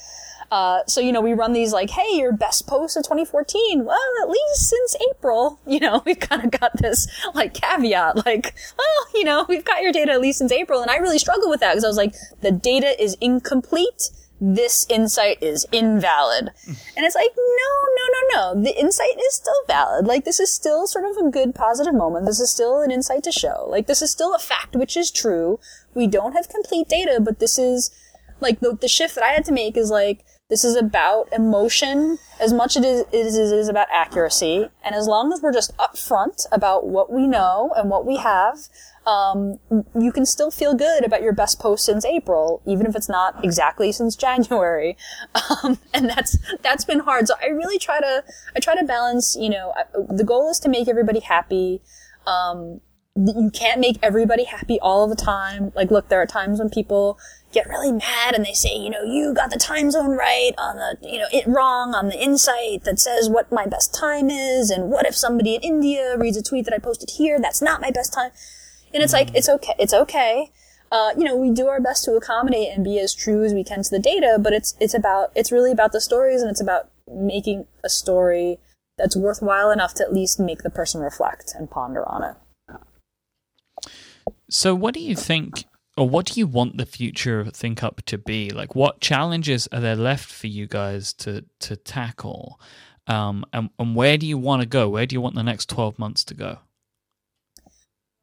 [0.50, 3.84] Uh, so, you know, we run these like, hey, your best post of 2014.
[3.84, 8.56] Well, at least since April, you know, we've kind of got this like caveat, like,
[8.78, 10.82] well, you know, we've got your data at least since April.
[10.82, 14.10] And I really struggle with that because I was like, the data is incomplete.
[14.40, 16.52] This insight is invalid.
[16.96, 18.64] And it's like, no, no, no, no.
[18.64, 20.06] The insight is still valid.
[20.06, 22.28] Like, this is still sort of a good positive moment.
[22.28, 23.66] This is still an insight to show.
[23.68, 25.60] Like, this is still a fact which is true.
[25.96, 27.90] We don't have complete data, but this is
[28.40, 32.18] like the, the shift that I had to make is like, this is about emotion
[32.40, 34.70] as much as it is, it is about accuracy.
[34.84, 38.58] And as long as we're just upfront about what we know and what we have,
[39.06, 39.60] um,
[40.00, 43.44] you can still feel good about your best post since April, even if it's not
[43.44, 44.98] exactly since January.
[45.64, 47.28] Um, and that's that's been hard.
[47.28, 48.24] So I really try to
[48.56, 49.36] I try to balance.
[49.40, 49.74] You know,
[50.10, 51.82] the goal is to make everybody happy.
[52.28, 52.82] Um,
[53.18, 55.72] you can't make everybody happy all of the time.
[55.76, 57.18] Like, look, there are times when people
[57.52, 60.76] get really mad and they say, you know, you got the time zone right on
[60.76, 64.70] the, you know, it wrong on the insight that says what my best time is.
[64.70, 67.40] And what if somebody in India reads a tweet that I posted here?
[67.40, 68.32] That's not my best time.
[68.94, 69.74] And it's like, it's okay.
[69.80, 70.52] It's okay.
[70.92, 73.64] Uh, you know, we do our best to accommodate and be as true as we
[73.64, 76.62] can to the data, but it's, it's about, it's really about the stories and it's
[76.62, 78.60] about making a story
[78.98, 82.36] that's worthwhile enough to at least make the person reflect and ponder on it.
[84.50, 85.66] So, what do you think
[85.98, 88.52] or what do you want the future of ThinkUp to be?
[88.52, 92.60] Like, what challenges are there left for you guys to to tackle?
[93.08, 94.90] Um, and, and where do you want to go?
[94.90, 96.60] Where do you want the next twelve months to go?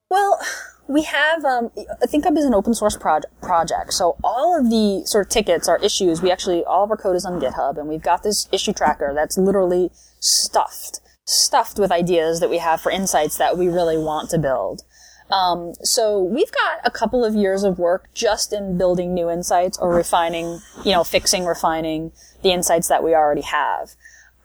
[0.08, 0.38] Well,
[0.86, 1.70] we have um,
[2.04, 6.22] ThinkUp is an open source project, so all of the sort of tickets, our issues,
[6.22, 9.12] we actually all of our code is on GitHub, and we've got this issue tracker
[9.14, 14.30] that's literally stuffed, stuffed with ideas that we have for insights that we really want
[14.30, 14.82] to build.
[15.30, 19.78] Um, so we've got a couple of years of work just in building new insights
[19.78, 23.90] or refining, you know, fixing, refining the insights that we already have.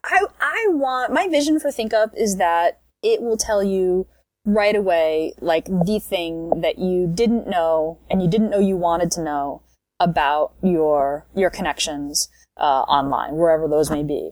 [0.04, 4.08] I, I want, my vision for ThinkUp is that it will tell you
[4.46, 9.12] right away, like the thing that you didn't know and you didn't know you wanted
[9.12, 9.62] to know
[10.00, 14.32] about your, your connections, uh, online, wherever those may be.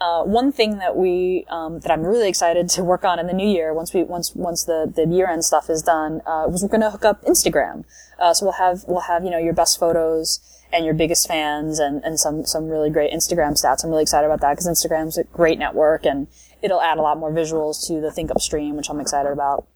[0.00, 3.32] Uh, one thing that we um, that I'm really excited to work on in the
[3.32, 6.62] new year, once we once once the the year end stuff is done, uh, was
[6.62, 7.84] we're going to hook up Instagram.
[8.16, 10.38] Uh, so we'll have we'll have you know your best photos
[10.72, 13.82] and your biggest fans and and some some really great Instagram stats.
[13.82, 16.28] I'm really excited about that because Instagram's a great network and
[16.62, 19.66] it'll add a lot more visuals to the ThinkUp stream, which I'm excited about.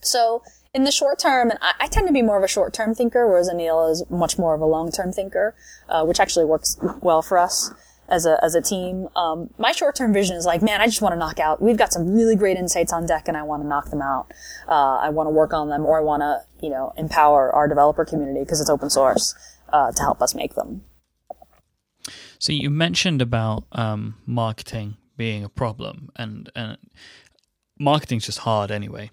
[0.00, 2.72] So in the short term, and I, I, tend to be more of a short
[2.72, 5.54] term thinker, whereas Anil is much more of a long term thinker,
[5.88, 7.72] uh, which actually works well for us.
[8.10, 9.08] As a as a team.
[9.16, 11.62] Um, my short term vision is like, man, I just want to knock out.
[11.62, 14.32] We've got some really great insights on deck, and I want to knock them out.
[14.68, 17.68] Uh, I want to work on them, or I want to you know empower our
[17.68, 19.34] developer community because it's open source
[19.72, 20.82] uh, to help us make them.
[22.38, 26.78] So you mentioned about um, marketing being a problem, and and
[27.78, 29.10] marketing's just hard anyway.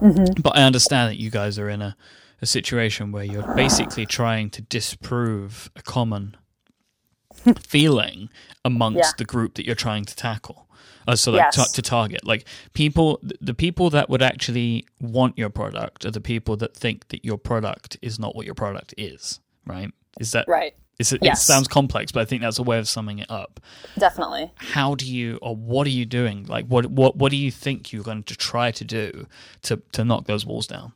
[0.00, 0.40] Mm-hmm.
[0.40, 1.96] But I understand that you guys are in a,
[2.40, 6.36] a situation where you're basically trying to disprove a common
[7.54, 8.28] feeling
[8.64, 9.12] amongst yeah.
[9.18, 10.66] the group that you're trying to tackle.
[11.06, 11.72] Uh, so like yes.
[11.72, 16.54] to target like people the people that would actually want your product are the people
[16.54, 19.90] that think that your product is not what your product is right
[20.20, 21.42] is that right it's, yes.
[21.42, 23.60] It sounds complex, but I think that's a way of summing it up.
[23.96, 24.50] Definitely.
[24.56, 26.44] How do you, or what are you doing?
[26.46, 29.26] Like, what what what do you think you're going to try to do
[29.62, 30.92] to to knock those walls down?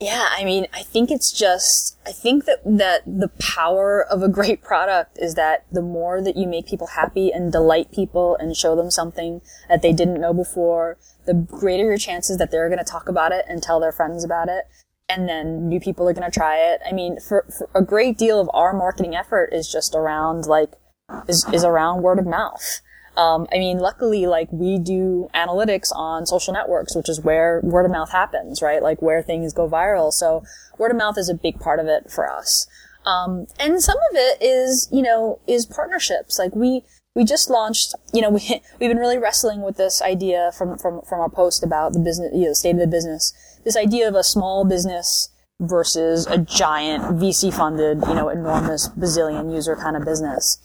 [0.00, 4.28] Yeah, I mean, I think it's just, I think that, that the power of a
[4.28, 8.56] great product is that the more that you make people happy and delight people and
[8.56, 10.96] show them something that they didn't know before,
[11.26, 14.24] the greater your chances that they're going to talk about it and tell their friends
[14.24, 14.64] about it
[15.10, 16.80] and then new people are going to try it.
[16.86, 20.72] I mean, for, for, a great deal of our marketing effort is just around like,
[21.28, 22.80] is, is around word of mouth.
[23.20, 27.84] Um, I mean, luckily, like we do analytics on social networks, which is where word
[27.84, 28.82] of mouth happens, right?
[28.82, 30.12] Like where things go viral.
[30.12, 30.42] So
[30.78, 32.66] word of mouth is a big part of it for us.
[33.04, 36.38] Um, and some of it is, you know, is partnerships.
[36.38, 36.82] Like we,
[37.14, 41.02] we just launched, you know, we, we've been really wrestling with this idea from, from,
[41.02, 44.08] from our post about the business, you know, the state of the business this idea
[44.08, 49.96] of a small business versus a giant VC funded, you know, enormous bazillion user kind
[49.96, 50.58] of business.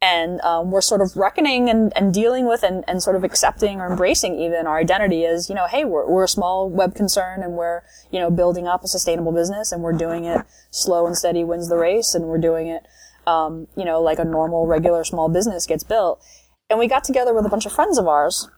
[0.00, 3.80] And um, we're sort of reckoning and, and dealing with and, and sort of accepting
[3.80, 7.42] or embracing even our identity as, you know, hey, we're, we're a small web concern
[7.42, 7.82] and we're,
[8.12, 11.68] you know, building up a sustainable business and we're doing it slow and steady wins
[11.68, 12.86] the race and we're doing it,
[13.26, 16.22] um, you know, like a normal, regular small business gets built.
[16.70, 18.48] And we got together with a bunch of friends of ours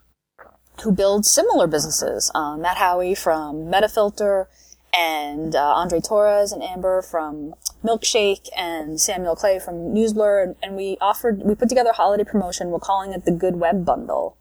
[0.82, 2.30] who build similar businesses.
[2.34, 4.46] Um, Matt Haughey from Metafilter
[4.94, 10.42] and uh, Andre Torrez and Amber from Milkshake and Samuel Clay from Newsblur.
[10.42, 12.70] And, and, we offered, we put together a holiday promotion.
[12.70, 14.36] We're calling it the Good Web Bundle.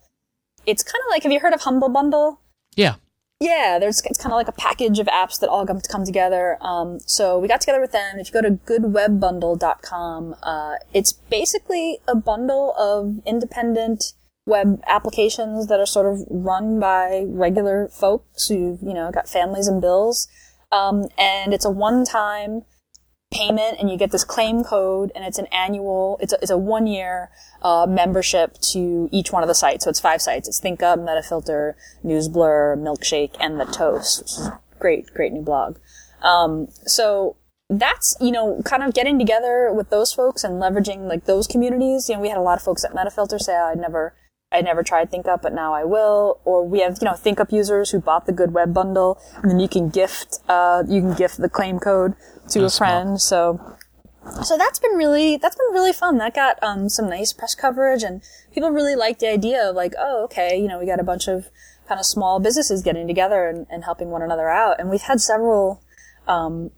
[0.65, 2.41] It's kind of like, have you heard of Humble Bundle?
[2.75, 2.95] Yeah.
[3.41, 6.57] Yeah, there's it's kind of like a package of apps that all come, come together.
[6.59, 8.19] Um, so we got together with them.
[8.19, 14.11] If you go to goodwebbundle.com, uh, it's basically a bundle of independent
[14.49, 19.67] web applications that are sort of run by regular folks who, you know, got families
[19.67, 20.27] and bills.
[20.71, 22.63] Um, and it's a one-time
[23.31, 26.57] payment and you get this claim code and it's an annual, it's a, it's a
[26.57, 27.29] one year,
[27.61, 29.83] uh, membership to each one of the sites.
[29.83, 30.47] So it's five sites.
[30.47, 35.77] It's ThinkUp, Metafilter, Newsblur, Milkshake, and The Toast, which is great, great new blog.
[36.21, 37.37] Um, so
[37.69, 42.09] that's, you know, kind of getting together with those folks and leveraging like those communities.
[42.09, 44.15] You know, we had a lot of folks at Metafilter say, oh, I'd never
[44.51, 46.39] I never tried ThinkUp, but now I will.
[46.43, 49.59] Or we have, you know, ThinkUp users who bought the Good Web bundle, and then
[49.59, 52.15] you can gift, uh, you can gift the claim code
[52.49, 53.21] to that's a friend.
[53.21, 53.77] Smart.
[54.31, 56.17] So, so that's been really, that's been really fun.
[56.17, 59.93] That got, um, some nice press coverage, and people really liked the idea of like,
[59.99, 61.49] oh, okay, you know, we got a bunch of
[61.87, 64.79] kind of small businesses getting together and, and helping one another out.
[64.79, 65.83] And we've had several,
[66.27, 66.71] um,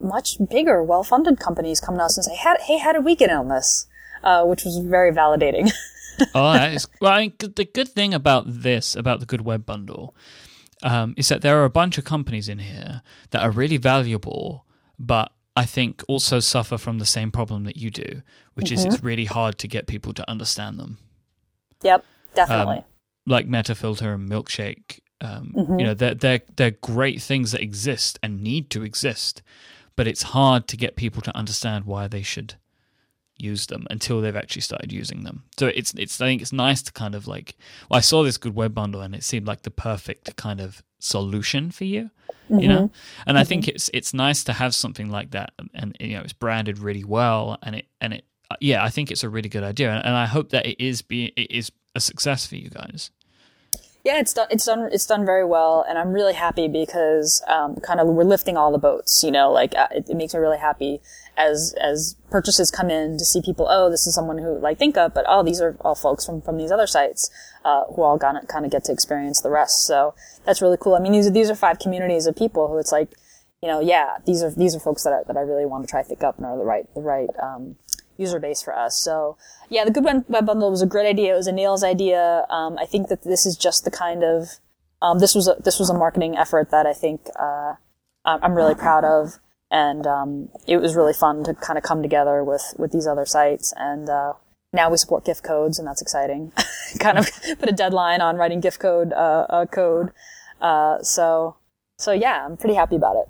[0.00, 3.36] much bigger, well-funded companies come to us and say, hey, how did we get in
[3.36, 3.86] on this?
[4.24, 5.70] Uh, which was very validating.
[6.34, 9.66] oh, that is, well, I mean, the good thing about this, about the Good Web
[9.66, 10.14] Bundle,
[10.82, 14.64] um, is that there are a bunch of companies in here that are really valuable,
[14.98, 18.22] but I think also suffer from the same problem that you do,
[18.54, 18.74] which mm-hmm.
[18.74, 20.98] is it's really hard to get people to understand them.
[21.82, 22.04] Yep,
[22.34, 22.78] definitely.
[22.78, 22.84] Um,
[23.26, 25.78] like Metafilter and Milkshake, um, mm-hmm.
[25.78, 29.42] you know, they're they're they're great things that exist and need to exist,
[29.96, 32.54] but it's hard to get people to understand why they should
[33.40, 35.44] use them until they've actually started using them.
[35.58, 37.56] So it's it's I think it's nice to kind of like
[37.88, 40.82] well, I saw this good web bundle and it seemed like the perfect kind of
[40.98, 42.10] solution for you.
[42.50, 42.58] Mm-hmm.
[42.60, 42.90] You know?
[43.26, 43.36] And mm-hmm.
[43.36, 46.78] I think it's it's nice to have something like that and, you know it's branded
[46.78, 48.24] really well and it and it
[48.60, 51.02] yeah, I think it's a really good idea and, and I hope that it is
[51.02, 53.10] be it is a success for you guys.
[54.02, 54.48] Yeah, it's done.
[54.50, 54.88] It's done.
[54.92, 58.72] It's done very well, and I'm really happy because um, kind of we're lifting all
[58.72, 59.22] the boats.
[59.22, 61.02] You know, like uh, it, it, makes me really happy
[61.48, 63.66] as as purchases come in to see people.
[63.68, 66.56] Oh, this is someone who like ThinkUp, but oh, these are all folks from from
[66.58, 67.30] these other sites
[67.64, 69.86] uh, who all gonna kind of get to experience the rest.
[69.86, 70.14] So
[70.44, 70.94] that's really cool.
[70.94, 73.10] I mean, these are these are five communities of people who it's like,
[73.62, 75.90] you know, yeah, these are these are folks that I, that I really want to
[75.90, 77.76] try ThinkUp and are the right the right um,
[78.16, 78.98] user base for us.
[78.98, 79.36] So
[79.68, 81.32] yeah, the Good Web Bundle was a great idea.
[81.34, 82.46] It was Anil's idea.
[82.50, 84.58] Um, I think that this is just the kind of,
[85.00, 87.74] um, this was a, this was a marketing effort that I think, uh,
[88.26, 89.38] I'm really proud of.
[89.70, 93.24] And, um, it was really fun to kind of come together with, with these other
[93.24, 93.72] sites.
[93.76, 94.34] And, uh,
[94.72, 96.52] now we support gift codes, and that's exciting.
[97.00, 100.12] kind of put a deadline on writing gift code uh, uh, code.
[100.60, 101.56] Uh, so
[101.98, 103.28] so yeah, I'm pretty happy about it.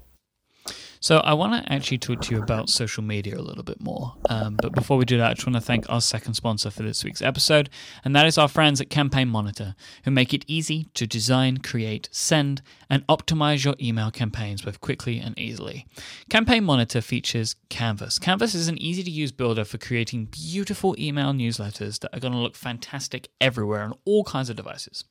[1.03, 4.15] So I want to actually talk to you about social media a little bit more.
[4.29, 6.83] Um, but before we do that, I just want to thank our second sponsor for
[6.83, 7.71] this week's episode,
[8.05, 9.75] and that is our friends at Campaign Monitor,
[10.05, 15.19] who make it easy to design, create, send, and optimize your email campaigns both quickly
[15.19, 15.87] and easily.
[16.29, 18.19] Campaign Monitor features Canvas.
[18.19, 22.35] Canvas is an easy to use builder for creating beautiful email newsletters that are going
[22.35, 25.05] to look fantastic everywhere on all kinds of devices.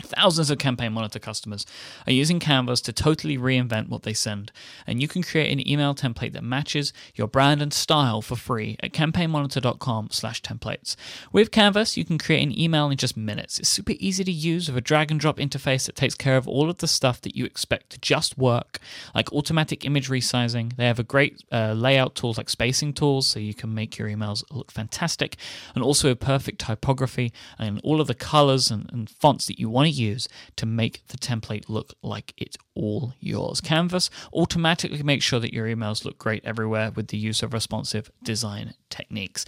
[0.00, 1.64] Thousands of Campaign Monitor customers
[2.06, 4.52] are using Canvas to totally reinvent what they send,
[4.86, 8.76] and you can create an email template that matches your brand and style for free
[8.80, 10.96] at campaignmonitor.com/templates.
[11.32, 13.58] With Canvas, you can create an email in just minutes.
[13.58, 16.48] It's super easy to use with a drag and drop interface that takes care of
[16.48, 18.78] all of the stuff that you expect to just work,
[19.14, 20.76] like automatic image resizing.
[20.76, 24.08] They have a great uh, layout tools like spacing tools, so you can make your
[24.08, 25.36] emails look fantastic,
[25.74, 29.68] and also a perfect typography and all of the colors and, and fonts that you
[29.68, 33.60] want use to make the template look like it's all yours.
[33.60, 38.10] Canvas automatically makes sure that your emails look great everywhere with the use of responsive
[38.22, 39.44] design techniques.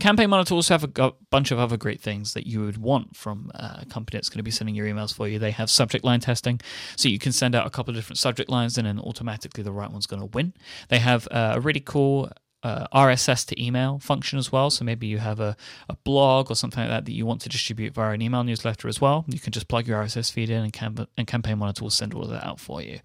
[0.00, 3.50] Campaign Monitor also have a bunch of other great things that you would want from
[3.54, 5.38] uh, a company that's going to be sending your emails for you.
[5.38, 6.60] They have subject line testing,
[6.96, 9.72] so you can send out a couple of different subject lines and then automatically the
[9.72, 10.54] right one's going to win.
[10.88, 12.30] They have uh, a really cool
[12.66, 14.70] uh, RSS to email function as well.
[14.70, 15.56] So maybe you have a,
[15.88, 18.88] a blog or something like that that you want to distribute via an email newsletter
[18.88, 19.24] as well.
[19.28, 22.12] You can just plug your RSS feed in and, Cam- and Campaign Monitor will send
[22.12, 22.98] all of that out for you.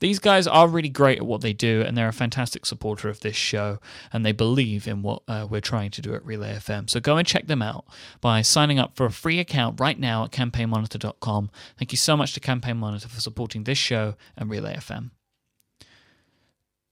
[0.00, 3.20] These guys are really great at what they do and they're a fantastic supporter of
[3.20, 3.78] this show
[4.12, 6.90] and they believe in what uh, we're trying to do at Relay FM.
[6.90, 7.84] So go and check them out
[8.20, 11.50] by signing up for a free account right now at campaignmonitor.com.
[11.78, 15.12] Thank you so much to Campaign Monitor for supporting this show and Relay FM.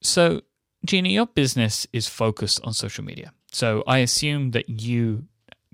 [0.05, 0.43] So,
[0.85, 3.33] Gina, your business is focused on social media.
[3.53, 5.27] So I assume that you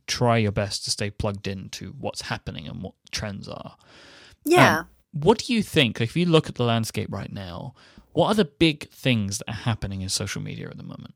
[0.07, 3.77] try your best to stay plugged into what's happening and what trends are.
[4.45, 4.81] Yeah.
[4.81, 6.01] Um, what do you think?
[6.01, 7.75] Like, if you look at the landscape right now,
[8.13, 11.15] what are the big things that are happening in social media at the moment?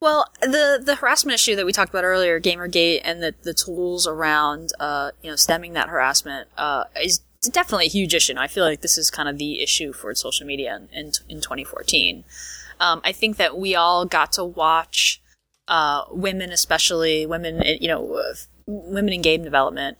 [0.00, 4.06] Well, the the harassment issue that we talked about earlier, GamerGate, and the the tools
[4.06, 8.34] around uh, you know stemming that harassment uh, is definitely a huge issue.
[8.36, 11.40] I feel like this is kind of the issue for social media in in, in
[11.40, 12.24] 2014.
[12.80, 15.20] Um, I think that we all got to watch
[15.68, 18.22] uh, women, especially women, you know,
[18.66, 19.96] women in game development,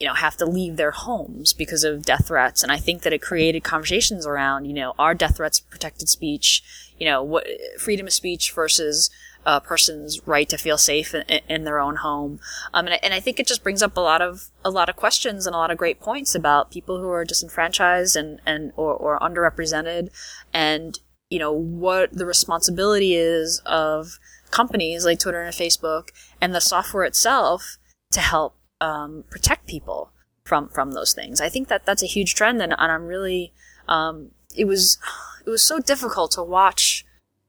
[0.00, 2.62] you know, have to leave their homes because of death threats.
[2.62, 6.62] And I think that it created conversations around, you know, are death threats protected speech?
[6.98, 7.46] You know, what
[7.78, 9.10] freedom of speech versus
[9.46, 12.40] a person's right to feel safe in, in their own home.
[12.72, 14.88] Um, and, I, and I think it just brings up a lot of a lot
[14.88, 18.72] of questions and a lot of great points about people who are disenfranchised and and
[18.76, 20.10] or, or underrepresented,
[20.52, 20.98] and
[21.30, 24.18] you know, what the responsibility is of
[24.50, 27.76] companies like Twitter and Facebook and the software itself
[28.12, 30.12] to help um, protect people
[30.44, 31.40] from from those things.
[31.40, 33.52] I think that that's a huge trend, and, and I'm really
[33.88, 34.98] um, it was
[35.44, 37.03] it was so difficult to watch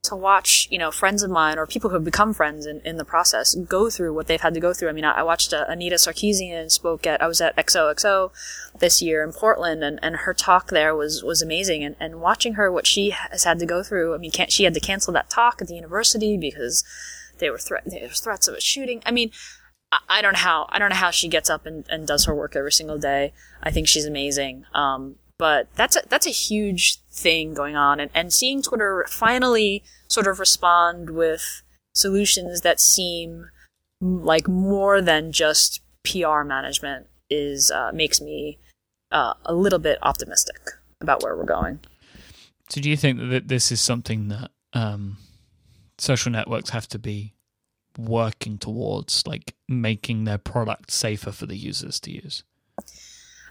[0.09, 2.97] to watch, you know, friends of mine or people who have become friends in, in
[2.97, 4.89] the process go through what they've had to go through.
[4.89, 8.31] I mean, I, I watched uh, Anita Sarkeesian spoke at, I was at XOXO
[8.79, 11.83] this year in Portland and, and her talk there was, was amazing.
[11.83, 14.63] And, and watching her, what she has had to go through, I mean, can't, she
[14.63, 16.83] had to cancel that talk at the university because
[17.39, 19.01] they were threat, there was threats of a shooting.
[19.05, 19.31] I mean,
[20.09, 22.35] I, don't know how, I don't know how she gets up and, and does her
[22.35, 23.33] work every single day.
[23.61, 24.65] I think she's amazing.
[24.73, 29.83] Um, but that's a, that's a huge thing going on and, and seeing Twitter finally
[30.07, 31.61] sort of respond with
[31.93, 33.49] solutions that seem
[34.01, 38.59] like more than just PR management is uh, makes me
[39.11, 40.59] uh, a little bit optimistic
[41.01, 41.79] about where we're going.
[42.69, 45.17] So, do you think that this is something that um,
[45.97, 47.33] social networks have to be
[47.97, 52.43] working towards, like making their product safer for the users to use?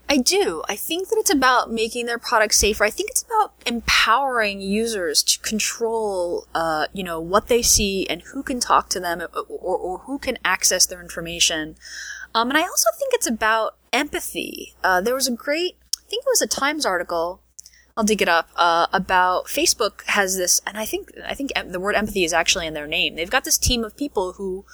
[0.09, 0.63] I do.
[0.69, 2.85] I think that it's about making their product safer.
[2.85, 8.23] I think it's about empowering users to control, uh, you know, what they see and
[8.23, 11.77] who can talk to them or, or, or who can access their information.
[12.35, 14.75] Um, and I also think it's about empathy.
[14.83, 17.41] Uh, there was a great, I think it was a Times article.
[17.97, 21.79] I'll dig it up uh, about Facebook has this, and I think I think the
[21.79, 23.15] word empathy is actually in their name.
[23.15, 24.65] They've got this team of people who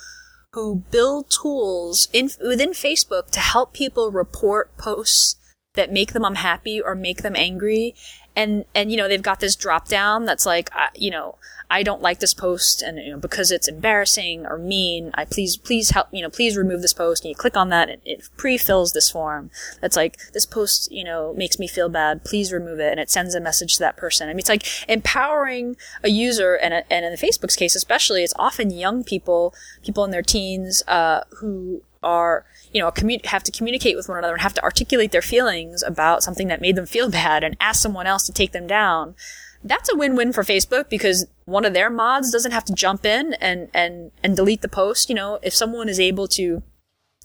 [0.52, 5.36] who build tools in, within Facebook to help people report posts
[5.74, 7.94] that make them unhappy or make them angry.
[8.40, 11.36] And and you know they've got this drop down that's like uh, you know
[11.70, 15.56] I don't like this post and you know because it's embarrassing or mean I please
[15.56, 18.28] please help you know please remove this post and you click on that and it
[18.36, 19.50] pre-fills this form.
[19.80, 22.24] That's like this post you know makes me feel bad.
[22.24, 22.90] Please remove it.
[22.90, 24.28] And it sends a message to that person.
[24.28, 28.34] I mean it's like empowering a user and a, and in Facebook's case especially it's
[28.36, 33.52] often young people people in their teens uh, who are you know commu- have to
[33.52, 36.86] communicate with one another and have to articulate their feelings about something that made them
[36.86, 39.14] feel bad and ask someone else to take them down
[39.62, 43.34] that's a win-win for Facebook because one of their mods doesn't have to jump in
[43.34, 45.08] and and and delete the post.
[45.08, 46.62] You know if someone is able to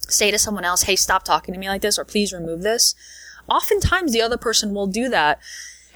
[0.02, 2.94] say to someone else hey stop talking to me like this or please remove this
[3.50, 5.40] oftentimes the other person will do that.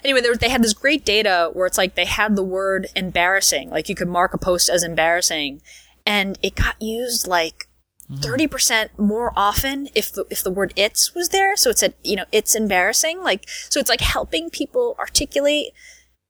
[0.03, 3.69] Anyway there, they had this great data where it's like they had the word embarrassing
[3.69, 5.61] like you could mark a post as embarrassing
[6.05, 7.67] and it got used like
[8.11, 8.45] Mm-hmm.
[8.45, 11.55] 30% more often if the, if the word it's was there.
[11.55, 13.21] So it said, you know, it's embarrassing.
[13.21, 15.67] Like, so it's like helping people articulate,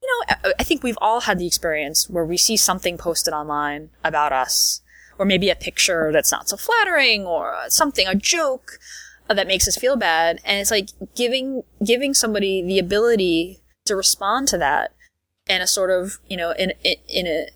[0.02, 3.92] you know, I think we've all had the experience where we see something posted online
[4.04, 4.82] about us,
[5.18, 8.72] or maybe a picture that's not so flattering, or something, a joke
[9.30, 10.40] that makes us feel bad.
[10.44, 14.96] And it's like giving, giving somebody the ability to respond to that
[15.48, 17.48] in a sort of, you know, in, in, in a,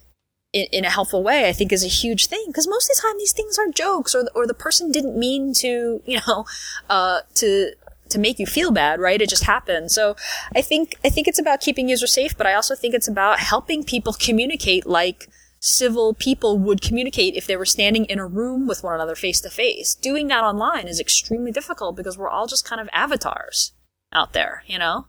[0.53, 2.45] in, in, a helpful way, I think is a huge thing.
[2.47, 5.17] Because most of the time, these things are jokes, or the, or the person didn't
[5.17, 6.45] mean to, you know,
[6.89, 7.71] uh, to
[8.09, 9.21] to make you feel bad, right?
[9.21, 9.91] It just happened.
[9.91, 10.15] So
[10.55, 13.39] I think I think it's about keeping users safe, but I also think it's about
[13.39, 15.27] helping people communicate like
[15.59, 19.39] civil people would communicate if they were standing in a room with one another face
[19.41, 19.95] to face.
[19.95, 23.71] Doing that online is extremely difficult because we're all just kind of avatars
[24.11, 25.07] out there, you know?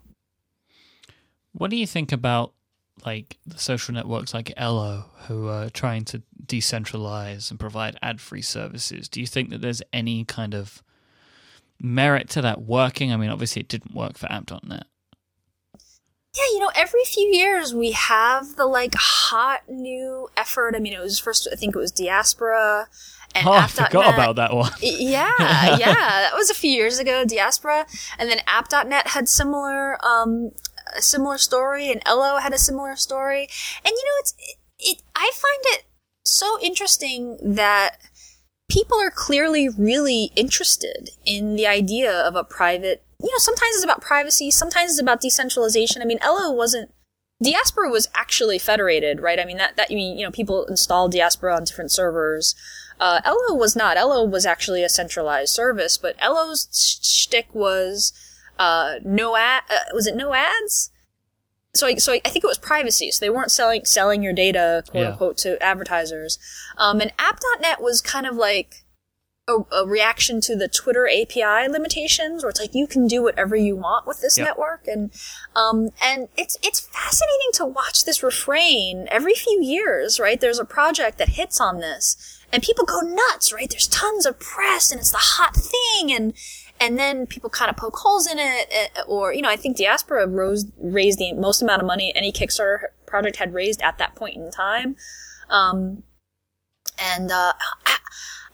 [1.50, 2.52] What do you think about
[3.04, 9.08] like the social networks like Ello who are trying to decentralize and provide ad-free services?
[9.08, 10.82] Do you think that there's any kind of
[11.80, 13.12] merit to that working?
[13.12, 14.86] I mean, obviously it didn't work for app.net.
[16.36, 20.74] Yeah, you know, every few years we have the like hot new effort.
[20.74, 22.88] I mean, it was first, I think it was Diaspora
[23.36, 23.86] and oh, app.net.
[23.86, 24.72] I forgot about that one.
[24.80, 27.86] yeah, yeah, that was a few years ago, Diaspora.
[28.18, 30.50] And then app.net had similar, um,
[30.96, 33.48] a similar story and Ello had a similar story.
[33.84, 35.84] And you know, it's, it, it I find it
[36.24, 37.98] so interesting that
[38.70, 43.84] people are clearly really interested in the idea of a private, you know, sometimes it's
[43.84, 46.02] about privacy, sometimes it's about decentralization.
[46.02, 46.90] I mean, Ello wasn't,
[47.42, 49.38] Diaspora was actually federated, right?
[49.38, 52.54] I mean, that, that, you mean, you know, people installed Diaspora on different servers.
[52.98, 53.96] Uh, Ello was not.
[53.96, 56.68] Ello was actually a centralized service, but Ello's
[57.02, 58.12] shtick was,
[58.58, 60.90] uh, no ad, uh, was it no ads?
[61.74, 63.10] so I, so I, think it was privacy.
[63.10, 65.10] So they weren't selling selling your data, quote yeah.
[65.10, 66.38] unquote, to advertisers.
[66.78, 68.84] Um, and App.net was kind of like
[69.48, 73.56] a, a, reaction to the Twitter API limitations, where it's like you can do whatever
[73.56, 74.46] you want with this yep.
[74.46, 75.10] network, and
[75.56, 80.20] um, and it's it's fascinating to watch this refrain every few years.
[80.20, 83.52] Right, there's a project that hits on this, and people go nuts.
[83.52, 86.34] Right, there's tons of press, and it's the hot thing, and
[86.80, 89.76] and then people kind of poke holes in it, eh, or you know, I think
[89.76, 94.14] Diaspora rose, raised the most amount of money any Kickstarter project had raised at that
[94.14, 94.96] point in time,
[95.48, 96.02] um,
[96.98, 97.52] and uh,
[97.86, 97.98] I,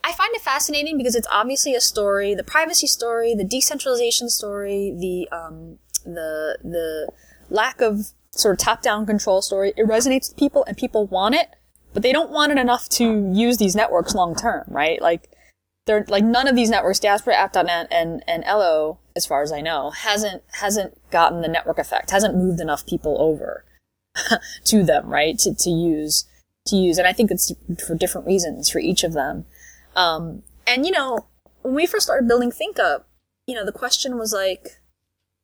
[0.05, 4.95] I find it fascinating because it's obviously a story, the privacy story, the decentralization story,
[4.99, 7.09] the um, the the
[7.49, 9.73] lack of sort of top-down control story.
[9.77, 11.49] It resonates with people, and people want it,
[11.93, 15.01] but they don't want it enough to use these networks long term, right?
[15.01, 15.30] Like
[15.91, 19.61] they're like none of these networks, Diaspora, App.net, and and Ello, as far as I
[19.61, 23.64] know, hasn't hasn't gotten the network effect, hasn't moved enough people over
[24.64, 25.36] to them, right?
[25.38, 26.26] To to use
[26.66, 27.53] to use, and I think it's
[27.84, 29.47] for different reasons for each of them.
[29.97, 31.26] Um, and you know,
[31.62, 33.03] when we first started building ThinkUp,
[33.49, 34.80] you know, the question was like,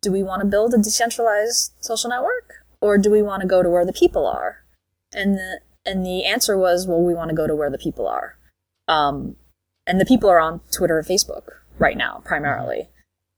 [0.00, 3.64] do we want to build a decentralized social network, or do we want to go
[3.64, 4.64] to where the people are?
[5.12, 8.06] And the and the answer was, well, we want to go to where the people
[8.06, 8.38] are.
[8.86, 9.34] Um,
[9.86, 12.88] and the people are on Twitter and Facebook right now, primarily.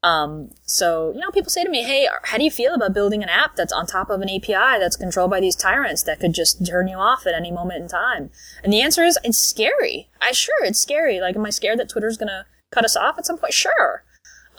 [0.01, 3.21] Um, so, you know, people say to me, Hey, how do you feel about building
[3.21, 6.33] an app that's on top of an API that's controlled by these tyrants that could
[6.33, 8.29] just turn you off at any moment in time?
[8.63, 10.09] And the answer is, it's scary.
[10.21, 11.19] I sure, it's scary.
[11.19, 13.53] Like, am I scared that Twitter's gonna cut us off at some point?
[13.53, 14.03] Sure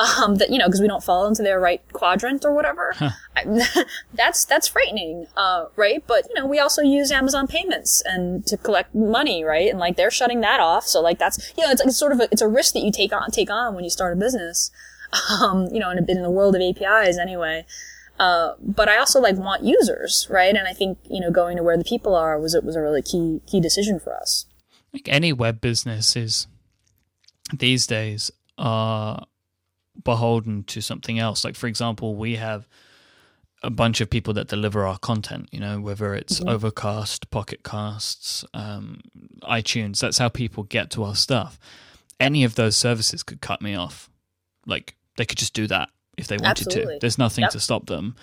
[0.01, 2.92] um, that you know because we don't fall into their right quadrant or whatever.
[2.96, 3.11] Huh.
[3.36, 3.84] I,
[4.14, 6.03] that's that's frightening, uh, right?
[6.07, 9.68] But you know we also use Amazon payments and to collect money, right?
[9.68, 12.20] And like they're shutting that off, so like that's you know it's, it's sort of
[12.20, 14.70] a, it's a risk that you take on take on when you start a business,
[15.40, 17.66] um, you know, in, in the world of APIs anyway.
[18.18, 20.55] Uh, but I also like want users, right?
[20.55, 22.80] And I think you know going to where the people are was it was a
[22.80, 24.46] really key key decision for us.
[24.94, 26.46] Like any web businesses
[27.53, 29.26] these days are
[30.05, 31.44] beholden to something else.
[31.44, 32.66] Like, for example, we have
[33.62, 36.48] a bunch of people that deliver our content, you know, whether it's mm-hmm.
[36.48, 39.01] Overcast, Pocket Casts, um,
[39.42, 41.59] iTunes, that's how people get to our stuff.
[42.18, 44.09] Any of those services could cut me off.
[44.66, 46.94] Like they could just do that if they wanted Absolutely.
[46.94, 47.01] to.
[47.01, 47.51] There's nothing yep.
[47.53, 48.14] to stop them.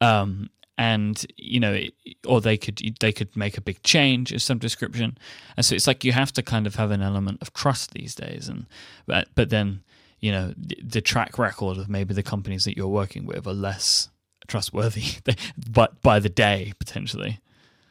[0.00, 1.78] Um, and you know,
[2.26, 5.18] or they could they could make a big change of some description,
[5.56, 8.14] and so it's like you have to kind of have an element of trust these
[8.14, 8.48] days.
[8.48, 8.64] And
[9.06, 9.82] but but then
[10.20, 14.08] you know the track record of maybe the companies that you're working with are less
[14.46, 15.04] trustworthy,
[15.70, 17.40] but by the day potentially.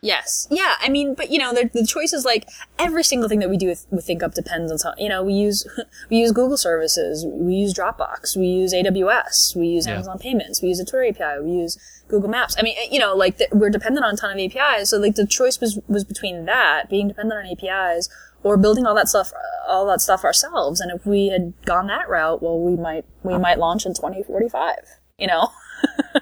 [0.01, 0.47] Yes.
[0.49, 0.75] Yeah.
[0.79, 3.57] I mean, but you know, the, the choice is like every single thing that we
[3.57, 5.67] do with, with ThinkUp depends on some, you know, we use,
[6.09, 9.95] we use Google services, we use Dropbox, we use AWS, we use yeah.
[9.95, 11.77] Amazon payments, we use a Twitter API, we use
[12.07, 12.55] Google Maps.
[12.57, 14.89] I mean, eh, you know, like the, we're dependent on a ton of APIs.
[14.89, 18.09] So like the choice was, was between that, being dependent on APIs
[18.43, 19.31] or building all that stuff,
[19.67, 20.79] all that stuff ourselves.
[20.79, 24.75] And if we had gone that route, well, we might, we might launch in 2045,
[25.17, 25.49] you know?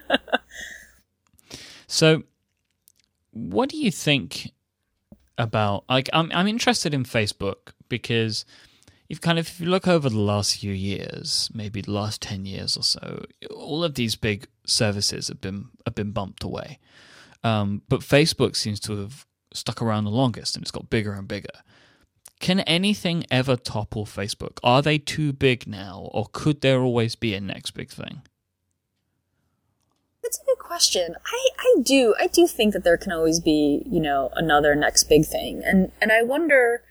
[1.88, 2.24] so,
[3.32, 4.52] what do you think
[5.38, 8.46] about like I'm I'm interested in Facebook because
[9.08, 12.46] you've kind of if you look over the last few years, maybe the last ten
[12.46, 16.80] years or so, all of these big services have been have been bumped away.
[17.44, 21.28] Um, but Facebook seems to have stuck around the longest and it's got bigger and
[21.28, 21.50] bigger.
[22.40, 24.60] Can anything ever topple Facebook?
[24.64, 28.22] Are they too big now, or could there always be a next big thing?
[30.22, 31.16] That's a good question.
[31.26, 35.06] I, I do I do think that there can always be you know another next
[35.06, 36.84] big thing, and and I wonder.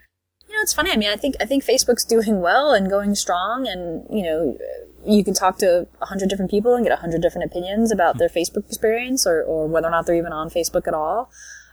[0.48, 0.92] You know, it's funny.
[0.92, 4.56] I mean, I think I think Facebook's doing well and going strong, and you know,
[5.04, 8.18] you can talk to a hundred different people and get a hundred different opinions about
[8.18, 11.30] their Facebook experience or, or whether or not they're even on Facebook at all.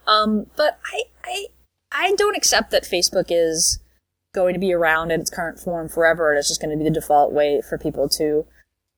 [0.07, 1.45] Um, but I, I,
[1.93, 3.79] I don't accept that Facebook is
[4.33, 6.83] going to be around in its current form forever and it's just going to be
[6.83, 8.45] the default way for people to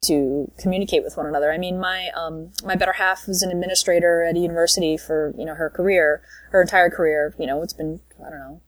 [0.04, 1.52] to communicate with one another.
[1.52, 5.46] I mean, my um, my better half was an administrator at a university for you
[5.46, 6.22] know her career,
[6.52, 7.36] her entire career.
[7.38, 8.62] You know, it's been I don't know.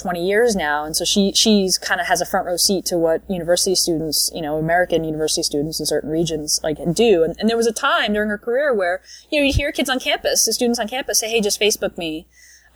[0.00, 2.96] 20 years now and so she she's kind of has a front row seat to
[2.96, 7.48] what university students you know american university students in certain regions like do and, and
[7.48, 10.44] there was a time during her career where you know you hear kids on campus
[10.44, 12.28] the students on campus say hey just facebook me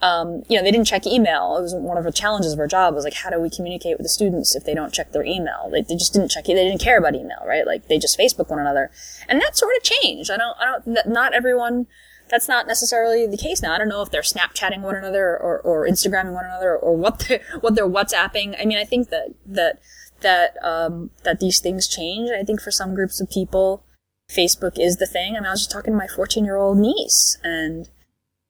[0.02, 1.56] um, you know, they didn't check email.
[1.56, 3.96] It was one of the challenges of our job was like, how do we communicate
[3.96, 5.70] with the students if they don't check their email?
[5.70, 6.54] They, they just didn't check it.
[6.54, 7.64] They didn't care about email, right?
[7.64, 8.90] Like they just Facebook one another.
[9.28, 10.28] And that sort of changed.
[10.28, 11.86] I don't, I don't, not everyone,
[12.28, 13.74] that's not necessarily the case now.
[13.74, 17.20] I don't know if they're Snapchatting one another or, or Instagramming one another or what
[17.20, 18.60] they're, what they're WhatsApping.
[18.60, 19.78] I mean, I think that, that,
[20.22, 22.28] that, um, that these things change.
[22.30, 23.84] I think for some groups of people,
[24.28, 25.36] Facebook is the thing.
[25.36, 27.88] I mean, I was just talking to my 14 year old niece and,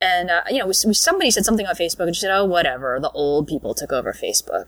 [0.02, 2.98] and uh, you know, we, somebody said something on Facebook, and she said, "Oh, whatever.
[3.00, 4.66] The old people took over Facebook."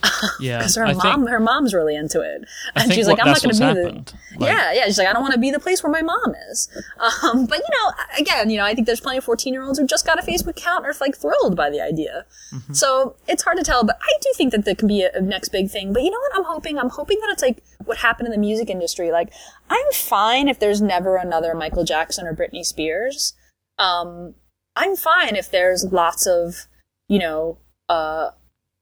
[0.40, 2.44] Yeah, because her I mom, think, her mom's really into it,
[2.76, 4.14] and she's like, "I'm not going to be happened.
[4.30, 4.84] the." Like, yeah, yeah.
[4.84, 6.68] She's like, "I don't want to be the place where my mom is."
[7.24, 9.78] Um, but you know, again, you know, I think there's plenty of 14 year olds
[9.78, 12.24] who just got a Facebook account and are like thrilled by the idea.
[12.54, 12.72] Mm-hmm.
[12.74, 15.20] So it's hard to tell, but I do think that there can be a, a
[15.20, 15.92] next big thing.
[15.92, 16.36] But you know what?
[16.36, 16.78] I'm hoping.
[16.78, 19.10] I'm hoping that it's like what happened in the music industry.
[19.10, 19.32] Like,
[19.68, 23.34] I'm fine if there's never another Michael Jackson or Britney Spears.
[23.78, 24.34] Um,
[24.78, 26.66] I'm fine if there's lots of,
[27.08, 27.58] you know,
[27.88, 28.30] uh,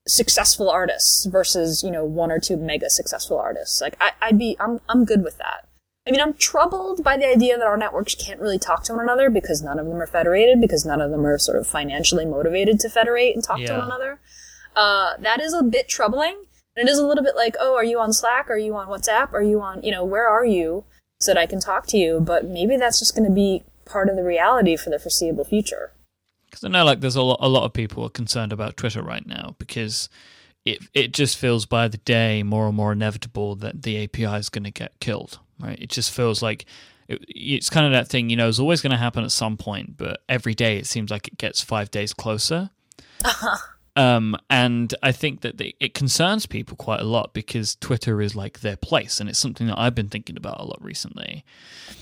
[0.06, 3.80] successful artists versus, you know, one or two mega successful artists.
[3.80, 5.66] Like, I, I'd be, I'm, I'm good with that.
[6.06, 9.02] I mean, I'm troubled by the idea that our networks can't really talk to one
[9.02, 12.26] another because none of them are federated, because none of them are sort of financially
[12.26, 13.68] motivated to federate and talk yeah.
[13.68, 14.20] to one another.
[14.76, 16.44] Uh, that is a bit troubling.
[16.76, 18.50] And it is a little bit like, oh, are you on Slack?
[18.50, 19.32] Are you on WhatsApp?
[19.32, 20.84] Are you on, you know, where are you
[21.18, 22.20] so that I can talk to you?
[22.20, 25.92] But maybe that's just going to be part of the reality for the foreseeable future.
[26.50, 29.02] Because I know, like, there's a lot, a lot of people are concerned about Twitter
[29.02, 30.08] right now because
[30.64, 34.48] it it just feels by the day more and more inevitable that the API is
[34.48, 35.38] going to get killed.
[35.58, 35.78] Right?
[35.80, 36.66] It just feels like
[37.08, 39.56] it, it's kind of that thing, you know, it's always going to happen at some
[39.56, 42.70] point, but every day it seems like it gets five days closer.
[43.24, 43.56] Uh-huh.
[43.96, 48.36] Um, and I think that they, it concerns people quite a lot because Twitter is
[48.36, 51.44] like their place, and it's something that I've been thinking about a lot recently.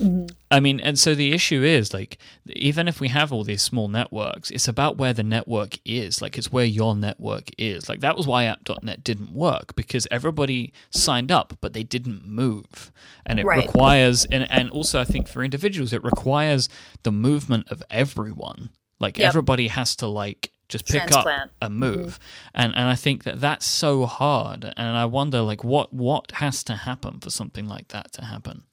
[0.00, 0.26] Mm-hmm.
[0.50, 2.18] I mean, and so the issue is like,
[2.48, 6.20] even if we have all these small networks, it's about where the network is.
[6.20, 7.88] Like, it's where your network is.
[7.88, 12.90] Like, that was why App.net didn't work because everybody signed up, but they didn't move.
[13.24, 13.64] And it right.
[13.64, 16.68] requires, and, and also I think for individuals, it requires
[17.04, 18.70] the movement of everyone.
[19.00, 19.28] Like, yep.
[19.28, 21.42] everybody has to, like, just pick Transplant.
[21.42, 22.18] up and move.
[22.18, 22.60] Mm-hmm.
[22.62, 24.72] and and i think that that's so hard.
[24.76, 28.64] And i wonder like what what has to happen for something like that to happen?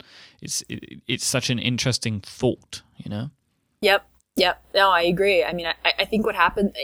[0.41, 3.30] It's it, it's such an interesting thought you know?
[3.82, 4.05] Yep.
[4.36, 4.63] Yep.
[4.74, 5.43] No i agree.
[5.43, 6.76] I mean i, I think what happened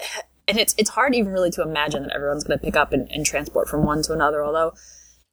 [0.48, 3.10] and it's it's hard even really to imagine that everyone's going to pick up and,
[3.10, 4.74] and transport from one to another although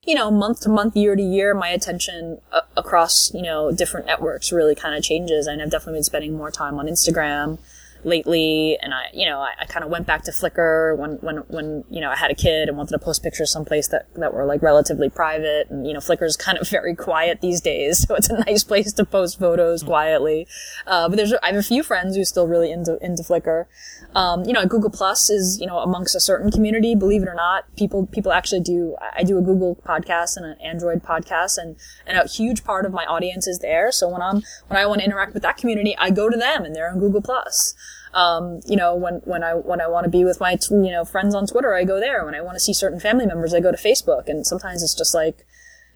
[0.05, 4.05] you know, month to month, year to year, my attention uh, across, you know, different
[4.05, 5.47] networks really kind of changes.
[5.47, 7.57] And I've definitely been spending more time on Instagram
[8.05, 8.77] lately.
[8.81, 11.83] And I, you know, I, I kind of went back to Flickr when, when, when,
[11.89, 14.45] you know, I had a kid and wanted to post pictures someplace that, that were
[14.45, 15.69] like relatively private.
[15.69, 18.05] And, you know, Flickr's kind of very quiet these days.
[18.07, 20.47] So it's a nice place to post photos quietly.
[20.85, 23.65] Uh, but there's, I have a few friends who still really into, into Flickr.
[24.15, 27.35] Um, you know, Google Plus is, you know, amongst a certain community, believe it or
[27.35, 31.75] not, people, people actually do, I do a Google podcast and an Android podcast and,
[32.05, 33.91] and a huge part of my audience is there.
[33.91, 36.63] So when I'm, when I want to interact with that community, I go to them
[36.63, 37.75] and they're on Google Plus.
[38.13, 41.03] Um, you know, when, when I, when I want to be with my, you know,
[41.03, 42.23] friends on Twitter, I go there.
[42.25, 44.27] When I want to see certain family members, I go to Facebook.
[44.27, 45.45] And sometimes it's just like,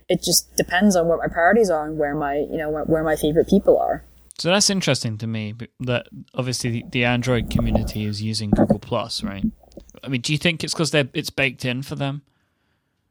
[0.09, 3.03] it just depends on what my priorities are and where my, you know, where, where
[3.03, 4.03] my favorite people are.
[4.39, 9.23] So that's interesting to me that obviously the, the Android community is using Google Plus,
[9.23, 9.43] right?
[10.03, 12.21] I mean, do you think it's because they're it's baked in for them?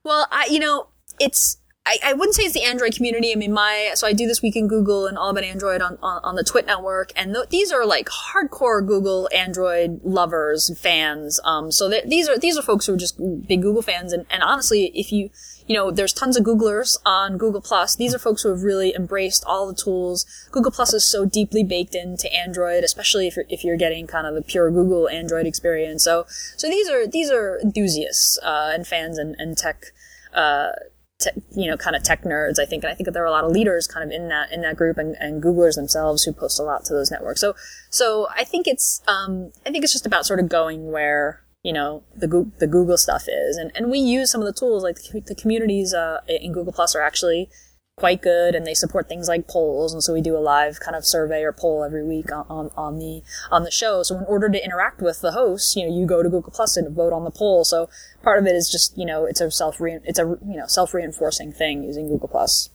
[0.04, 0.86] Well, I you know
[1.18, 3.32] it's I, I wouldn't say it's the Android community.
[3.32, 5.96] I mean, my so I do this week in Google and all about Android on
[6.02, 11.40] on, on the Twit network, and th- these are like hardcore Google Android lovers fans.
[11.44, 14.42] Um, so these are these are folks who are just big Google fans, and and
[14.42, 15.30] honestly, if you
[15.66, 17.96] you know, there's tons of Googlers on Google Plus.
[17.96, 20.24] These are folks who have really embraced all the tools.
[20.52, 24.26] Google Plus is so deeply baked into Android, especially if you're, if you're getting kind
[24.26, 26.04] of the pure Google Android experience.
[26.04, 26.24] So,
[26.56, 29.86] so these are, these are enthusiasts, uh, and fans and, and tech,
[30.32, 30.70] uh,
[31.18, 32.84] te- you know, kind of tech nerds, I think.
[32.84, 34.62] And I think that there are a lot of leaders kind of in that, in
[34.62, 37.40] that group and, and Googlers themselves who post a lot to those networks.
[37.40, 37.54] So,
[37.90, 41.72] so I think it's, um, I think it's just about sort of going where, you
[41.72, 43.56] know, the, the Google stuff is.
[43.56, 46.72] And, and we use some of the tools, like the, the communities, uh, in Google
[46.72, 47.48] Plus are actually
[47.96, 50.94] quite good and they support things like polls and so we do a live kind
[50.94, 54.02] of survey or poll every week on, on, on the on the show.
[54.02, 56.76] So in order to interact with the hosts you know you go to google plus
[56.76, 57.64] and vote on the poll.
[57.64, 57.88] So
[58.22, 60.92] part of it is just you know it's a self it's a you know self
[60.92, 62.68] reinforcing thing using google plus.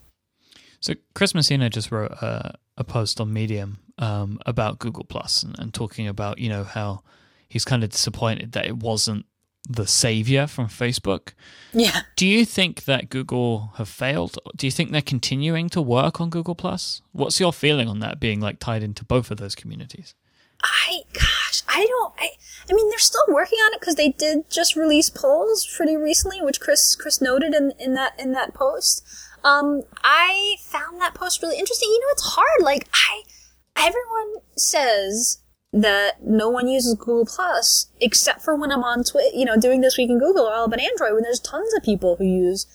[0.79, 5.57] So chris messina just wrote a, a post on medium um, about google plus and,
[5.59, 7.03] and talking about you know how
[7.47, 9.27] he's kind of disappointed that it wasn't
[9.69, 11.33] the savior from Facebook.
[11.71, 12.01] Yeah.
[12.15, 14.37] Do you think that Google have failed?
[14.55, 17.01] Do you think they're continuing to work on Google Plus?
[17.11, 20.15] What's your feeling on that being like tied into both of those communities?
[20.63, 22.29] I gosh, I don't I
[22.69, 26.39] I mean they're still working on it cuz they did just release polls pretty recently
[26.41, 29.03] which Chris Chris noted in in that in that post.
[29.43, 31.89] Um I found that post really interesting.
[31.89, 33.23] You know, it's hard like I
[33.75, 35.39] everyone says
[35.73, 39.81] that no one uses Google Plus except for when I'm on Twitter, you know, doing
[39.81, 42.67] this week in Google or all about Android when there's tons of people who use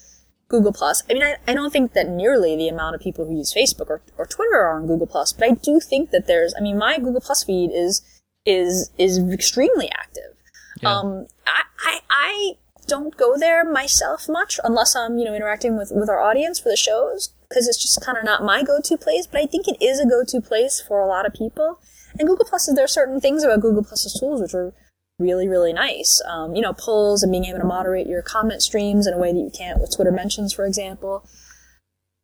[0.48, 1.02] Google Plus.
[1.10, 3.90] I mean, I, I don't think that nearly the amount of people who use Facebook
[3.90, 6.78] or, or Twitter are on Google Plus, but I do think that there's, I mean,
[6.78, 8.00] my Google Plus feed is,
[8.46, 10.40] is, is extremely active.
[10.80, 10.96] Yeah.
[10.96, 12.52] Um, I, I, I
[12.86, 16.70] don't go there myself much unless I'm, you know, interacting with, with our audience for
[16.70, 19.76] the shows because it's just kind of not my go-to place, but I think it
[19.84, 21.80] is a go-to place for a lot of people.
[22.18, 24.72] And Google Plus, there are certain things about Google Plus's tools which are
[25.18, 26.20] really, really nice.
[26.26, 29.32] Um, you know, polls and being able to moderate your comment streams in a way
[29.32, 31.26] that you can't with Twitter mentions, for example.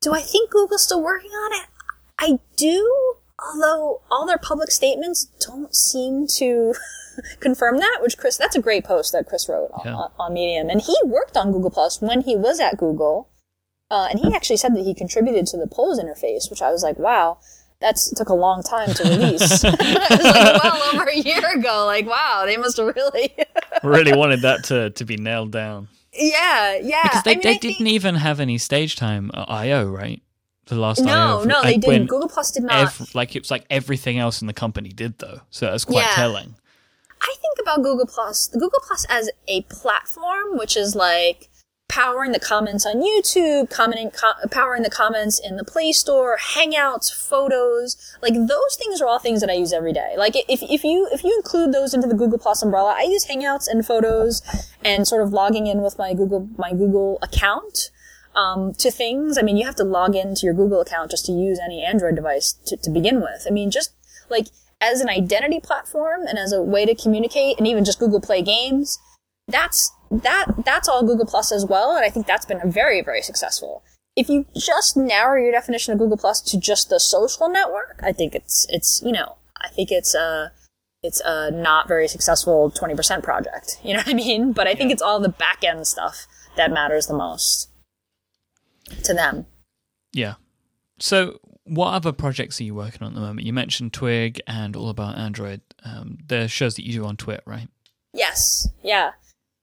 [0.00, 1.68] Do I think Google's still working on it?
[2.18, 6.74] I do, although all their public statements don't seem to
[7.40, 9.94] confirm that, which Chris, that's a great post that Chris wrote yeah.
[9.94, 10.68] on, on, Medium.
[10.68, 13.28] And he worked on Google Plus when he was at Google.
[13.90, 16.82] Uh, and he actually said that he contributed to the polls interface, which I was
[16.82, 17.38] like, wow
[17.82, 19.64] that took a long time to release.
[19.64, 21.84] it was like well over a year ago.
[21.86, 23.34] Like, wow, they must have really
[23.82, 25.88] really wanted that to to be nailed down.
[26.14, 27.02] Yeah, yeah.
[27.04, 27.88] Because they, I mean, they didn't think...
[27.88, 30.22] even have any stage time uh, at I/O, right?
[30.66, 31.44] The last no, IO.
[31.44, 32.06] no, they didn't.
[32.06, 33.00] Google Plus did not.
[33.00, 35.40] Ev- like it was like everything else in the company did, though.
[35.50, 36.14] So that's quite yeah.
[36.14, 36.54] telling.
[37.20, 41.50] I think about Google Plus, the Google Plus as a platform, which is like
[41.92, 47.12] powering the comments on YouTube, commenting, co- powering the comments in the Play Store, Hangouts,
[47.12, 48.16] photos.
[48.22, 50.14] Like those things are all things that I use every day.
[50.16, 53.26] Like if, if you, if you include those into the Google Plus umbrella, I use
[53.26, 54.40] Hangouts and photos
[54.82, 57.90] and sort of logging in with my Google, my Google account.
[58.34, 59.36] Um, to things.
[59.36, 62.16] I mean, you have to log into your Google account just to use any Android
[62.16, 63.44] device to, to begin with.
[63.46, 63.92] I mean, just
[64.30, 64.46] like
[64.80, 68.40] as an identity platform and as a way to communicate and even just Google Play
[68.40, 68.98] games,
[69.48, 73.22] that's that that's all Google Plus as well, and I think that's been very very
[73.22, 73.82] successful.
[74.14, 78.12] If you just narrow your definition of Google Plus to just the social network, I
[78.12, 80.52] think it's it's you know I think it's a
[81.02, 83.78] it's a not very successful twenty percent project.
[83.84, 84.52] You know what I mean?
[84.52, 86.26] But I think it's all the back end stuff
[86.56, 87.70] that matters the most
[89.04, 89.46] to them.
[90.12, 90.34] Yeah.
[90.98, 93.46] So, what other projects are you working on at the moment?
[93.46, 95.62] You mentioned Twig and All About Android.
[95.84, 97.68] Um, the shows that you do on Twit, right?
[98.12, 98.68] Yes.
[98.82, 99.12] Yeah.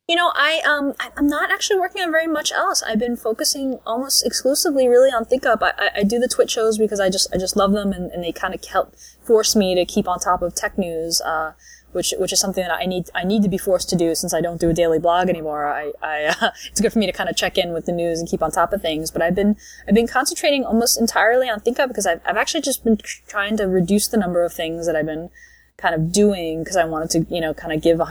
[0.09, 2.81] You know, I um I'm not actually working on very much else.
[2.81, 5.61] I've been focusing almost exclusively really on ThinkUp.
[5.61, 8.09] I, I, I do the Twit shows because I just I just love them and,
[8.09, 11.21] and they kind of help force me to keep on top of tech news.
[11.21, 11.53] Uh,
[11.91, 14.33] which which is something that I need I need to be forced to do since
[14.33, 15.67] I don't do a daily blog anymore.
[15.67, 18.19] I, I uh, it's good for me to kind of check in with the news
[18.19, 19.11] and keep on top of things.
[19.11, 19.57] But I've been
[19.87, 22.97] I've been concentrating almost entirely on ThinkUp because I've I've actually just been
[23.27, 25.29] trying to reduce the number of things that I've been
[25.77, 28.01] kind of doing because I wanted to you know kind of give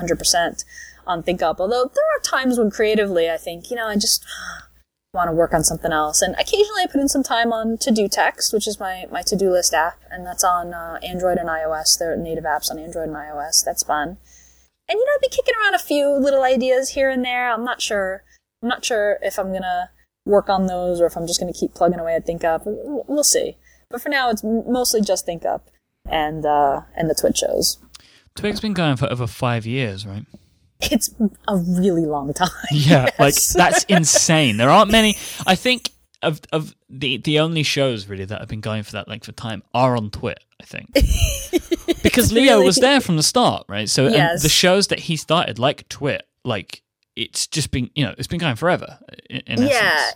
[1.09, 1.57] 100% on ThinkUp.
[1.59, 4.25] Although there are times when creatively I think you know I just
[5.15, 6.21] want to work on something else.
[6.23, 9.73] And occasionally I put in some time on Todo.txt, which is my, my to-do list
[9.73, 11.99] app, and that's on uh, Android and iOS.
[11.99, 13.65] They're native apps on Android and iOS.
[13.65, 14.19] That's fun.
[14.89, 17.51] And you know, I've be kicking around a few little ideas here and there.
[17.51, 18.23] I'm not sure.
[18.63, 19.91] I'm not sure if I'm gonna
[20.25, 22.63] work on those or if I'm just gonna keep plugging away at ThinkUp.
[22.65, 23.57] We'll we'll see.
[23.91, 25.61] But for now, it's mostly just ThinkUp
[26.09, 27.79] and uh, and the Twit shows.
[28.35, 30.25] Twig's been going for over five years, right?
[30.81, 31.13] It's
[31.49, 32.49] a really long time.
[32.71, 34.57] Yeah, like that's insane.
[34.59, 35.17] There aren't many.
[35.47, 35.91] I think
[36.23, 39.37] of of the the only shows really that have been going for that length of
[39.37, 40.39] time are on Twit.
[40.61, 40.93] I think
[42.03, 43.89] because Leo really- was there from the start, right?
[43.89, 44.43] So and Yes.
[44.43, 46.83] the shows that he started, like Twit, like
[47.17, 48.99] it's just been you know it's been going forever.
[49.31, 50.11] In, in yeah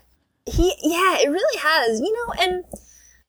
[0.47, 0.57] essence.
[0.59, 2.65] he yeah it really has you know and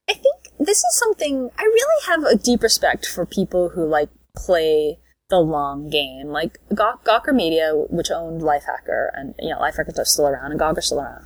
[0.10, 4.10] i think this is something i really have a deep respect for people who like
[4.36, 4.98] play
[5.34, 10.06] the long game like Gawk, gawker media which owned lifehacker and you know lifehacker's are
[10.06, 11.26] still around and gawker's still around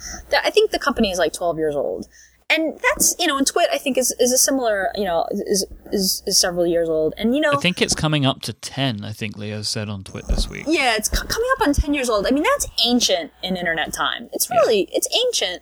[0.49, 2.07] i think the company is like 12 years old
[2.49, 5.65] and that's you know and twit i think is, is a similar you know is,
[5.91, 9.03] is is several years old and you know I think it's coming up to ten.
[9.03, 10.65] I think Leo said on Twit this week.
[10.67, 12.27] yeah, it's c- coming up on 10 years old.
[12.27, 14.29] I mean, that's ancient in internet time.
[14.33, 15.61] It's really, it's ancient.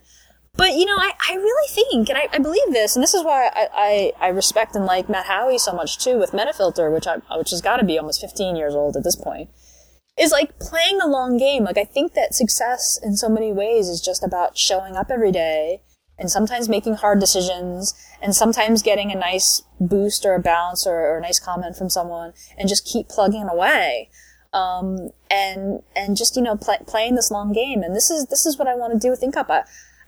[0.57, 3.23] But, you know, I, I really think, and I, I believe this, and this is
[3.23, 7.07] why I, I, I respect and like Matt Haughey so much too with Metafilter, which
[7.07, 9.49] I, which has got to be almost 15 years old at this point,
[10.17, 11.65] is like playing the long game.
[11.65, 15.31] Like, I think that success in so many ways is just about showing up every
[15.31, 15.81] day
[16.17, 20.95] and sometimes making hard decisions and sometimes getting a nice boost or a bounce or,
[20.95, 24.09] or a nice comment from someone and just keep plugging away
[24.55, 27.83] um, and and just you know play, playing this long game.
[27.83, 29.49] And this is this is what I want to do with ThinkUp.
[29.49, 29.63] I,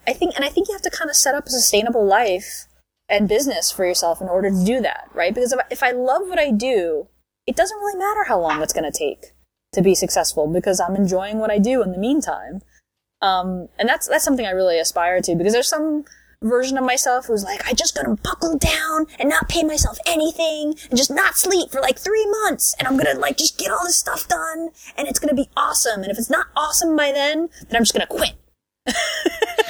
[0.08, 2.68] I think, and I think you have to kind of set up a sustainable life
[3.10, 5.34] and business for yourself in order to do that, right?
[5.34, 7.08] Because if I, if I love what I do,
[7.46, 9.34] it doesn't really matter how long it's going to take
[9.74, 12.62] to be successful because I'm enjoying what I do in the meantime.
[13.22, 16.06] Um, and that's that's something I really aspire to because there's some
[16.44, 20.76] version of myself who's like, I just gonna buckle down and not pay myself anything
[20.90, 23.84] and just not sleep for like three months and I'm gonna like just get all
[23.86, 26.04] this stuff done and it's gonna be awesome.
[26.04, 28.36] And if it's not awesome by then, then I'm just gonna quit.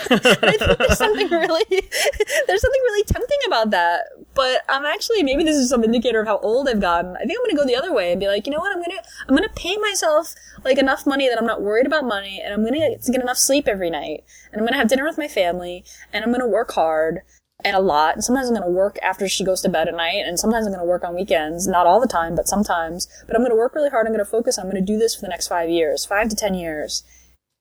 [0.10, 4.04] There's something really, there's something really tempting about that.
[4.34, 7.16] But I'm actually, maybe this is some indicator of how old I've gotten.
[7.18, 8.82] I think I'm gonna go the other way and be like, you know what, I'm
[8.82, 12.54] gonna, I'm gonna pay myself like enough money that I'm not worried about money and
[12.54, 15.18] I'm gonna get, to get enough sleep every night and I'm gonna have dinner with
[15.18, 17.22] my family and I'm gonna work hard
[17.66, 18.14] and a lot.
[18.14, 20.74] And sometimes I'm gonna work after she goes to bed at night and sometimes I'm
[20.74, 21.68] gonna work on weekends.
[21.68, 23.08] Not all the time, but sometimes.
[23.26, 24.06] But I'm gonna work really hard.
[24.06, 24.58] I'm gonna focus.
[24.58, 27.04] I'm gonna do this for the next five years, five to ten years.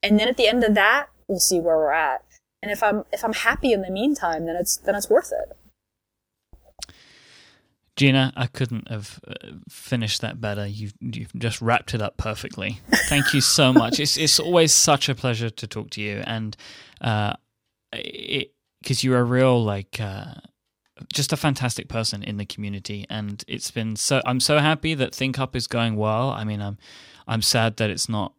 [0.02, 2.24] And then at the end of that, we'll see where we're at.
[2.62, 5.56] And if I'm if I'm happy in the meantime, then it's then it's worth it.
[7.96, 9.32] Gina, I couldn't have uh,
[9.70, 10.66] finished that better.
[10.66, 12.80] You've you've just wrapped it up perfectly.
[13.08, 13.98] Thank you so much.
[13.98, 16.56] It's it's always such a pleasure to talk to you, and
[17.00, 17.34] uh,
[17.92, 18.52] it
[18.82, 20.34] because you're a real like uh,
[21.12, 24.20] just a fantastic person in the community, and it's been so.
[24.26, 26.30] I'm so happy that ThinkUp is going well.
[26.30, 26.76] I mean, I'm
[27.26, 28.35] I'm sad that it's not uh,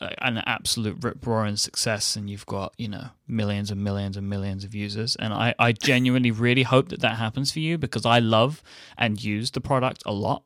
[0.00, 4.62] an absolute rip roaring success and you've got you know millions and millions and millions
[4.64, 8.20] of users and I, I genuinely really hope that that happens for you because i
[8.20, 8.62] love
[8.96, 10.44] and use the product a lot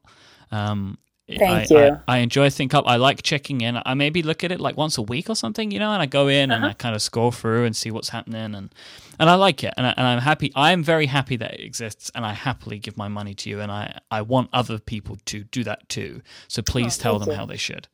[0.50, 0.98] um
[1.38, 1.98] Thank I, you.
[2.09, 2.82] I, I enjoy ThinkUp.
[2.84, 3.80] I like checking in.
[3.86, 6.07] I maybe look at it like once a week or something, you know, and I
[6.07, 8.74] go in and I kind of scroll through and see what's happening, and
[9.18, 10.53] and I like it, and, I, and I'm happy.
[10.55, 13.61] I am very happy that it exists, and I happily give my money to you,
[13.61, 16.20] and I I want other people to do that too.
[16.48, 17.38] So please tell Oh, thank them you.
[17.38, 17.88] how they should.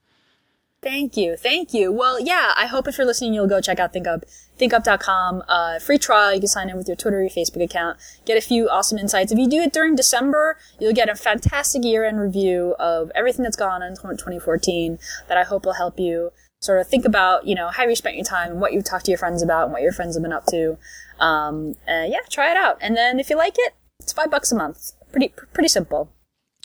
[0.81, 1.37] Thank you.
[1.37, 1.91] Thank you.
[1.91, 4.22] Well, yeah, I hope if you're listening, you'll go check out ThinkUp,
[4.61, 5.43] thinkup.com.
[5.49, 6.33] Uh, free trial.
[6.33, 7.99] You can sign in with your Twitter or your Facebook account.
[8.24, 9.33] Get a few awesome insights.
[9.33, 13.57] If you do it during December, you'll get a fantastic year-end review of everything that's
[13.57, 17.57] gone on in 2014 that I hope will help you sort of think about, you
[17.57, 19.72] know, how you spent your time and what you've talked to your friends about and
[19.72, 20.79] what your friends have been up to.
[21.18, 22.79] Um, uh, yeah, try it out.
[22.81, 24.93] And then if you like it, it's five bucks a month.
[25.11, 26.12] Pretty, pretty simple.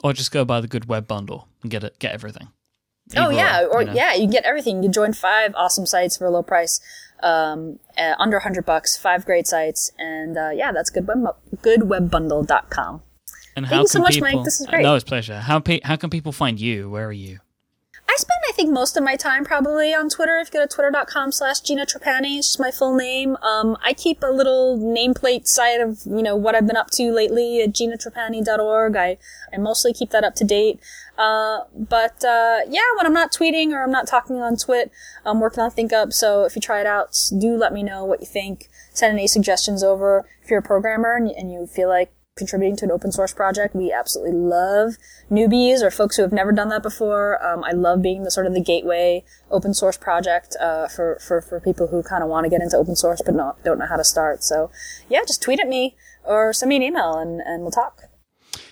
[0.03, 2.49] Or just go buy the good web bundle and get it, get everything.
[3.15, 3.93] Oh yeah, or you know.
[3.93, 4.77] yeah, you can get everything.
[4.77, 6.79] You can join five awesome sites for a low price,
[7.21, 8.97] um, uh, under hundred bucks.
[8.97, 13.01] Five great sites, and uh, yeah, that's good web goodwebbundle.com.
[13.55, 14.43] And Thank how you so much, people, Myke.
[14.45, 14.83] This is great.
[14.83, 15.39] No, it's pleasure.
[15.39, 16.89] How pe- how can people find you?
[16.89, 17.39] Where are you?
[18.07, 20.37] I spend, I think, most of my time probably on Twitter.
[20.37, 23.37] If you go to twitter.com slash Gina Trapani, it's just my full name.
[23.37, 27.11] Um, I keep a little nameplate site of, you know, what I've been up to
[27.11, 28.95] lately at ginatrapani.org.
[28.95, 29.17] I,
[29.51, 30.79] I mostly keep that up to date.
[31.17, 34.91] Uh, but, uh, yeah, when I'm not tweeting or I'm not talking on Twit,
[35.25, 36.13] I'm working on ThinkUp.
[36.13, 38.69] So if you try it out, do let me know what you think.
[38.93, 40.29] Send any suggestions over.
[40.43, 43.75] If you're a programmer and, and you feel like contributing to an open source project.
[43.75, 44.97] We absolutely love
[45.29, 47.43] newbies or folks who have never done that before.
[47.45, 51.41] Um, I love being the sort of the gateway open source project uh, for, for,
[51.41, 53.87] for people who kind of want to get into open source but not, don't know
[53.87, 54.43] how to start.
[54.43, 54.71] So
[55.09, 58.03] yeah, just tweet at me or send me an email and, and we'll talk.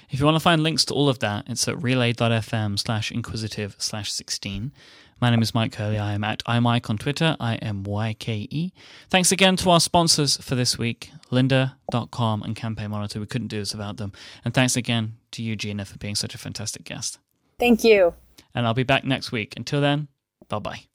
[0.10, 3.76] If you want to find links to all of that, it's at relay.fm slash inquisitive
[3.78, 4.74] slash 16.
[5.22, 6.00] My name is Myke Hurley.
[6.00, 7.38] I am at iMyke on Twitter.
[7.40, 8.74] I am I M Y K E.
[9.12, 13.20] Thanks again to our sponsors for this week, lynda.com and Campaign Monitor.
[13.20, 14.14] We couldn't do this without them.
[14.44, 17.20] And thanks again to you, Gina, for being such a fantastic guest.
[17.60, 18.16] Thank you.
[18.56, 19.54] And I'll be back next week.
[19.56, 20.08] Until then,
[20.50, 20.91] bye bye.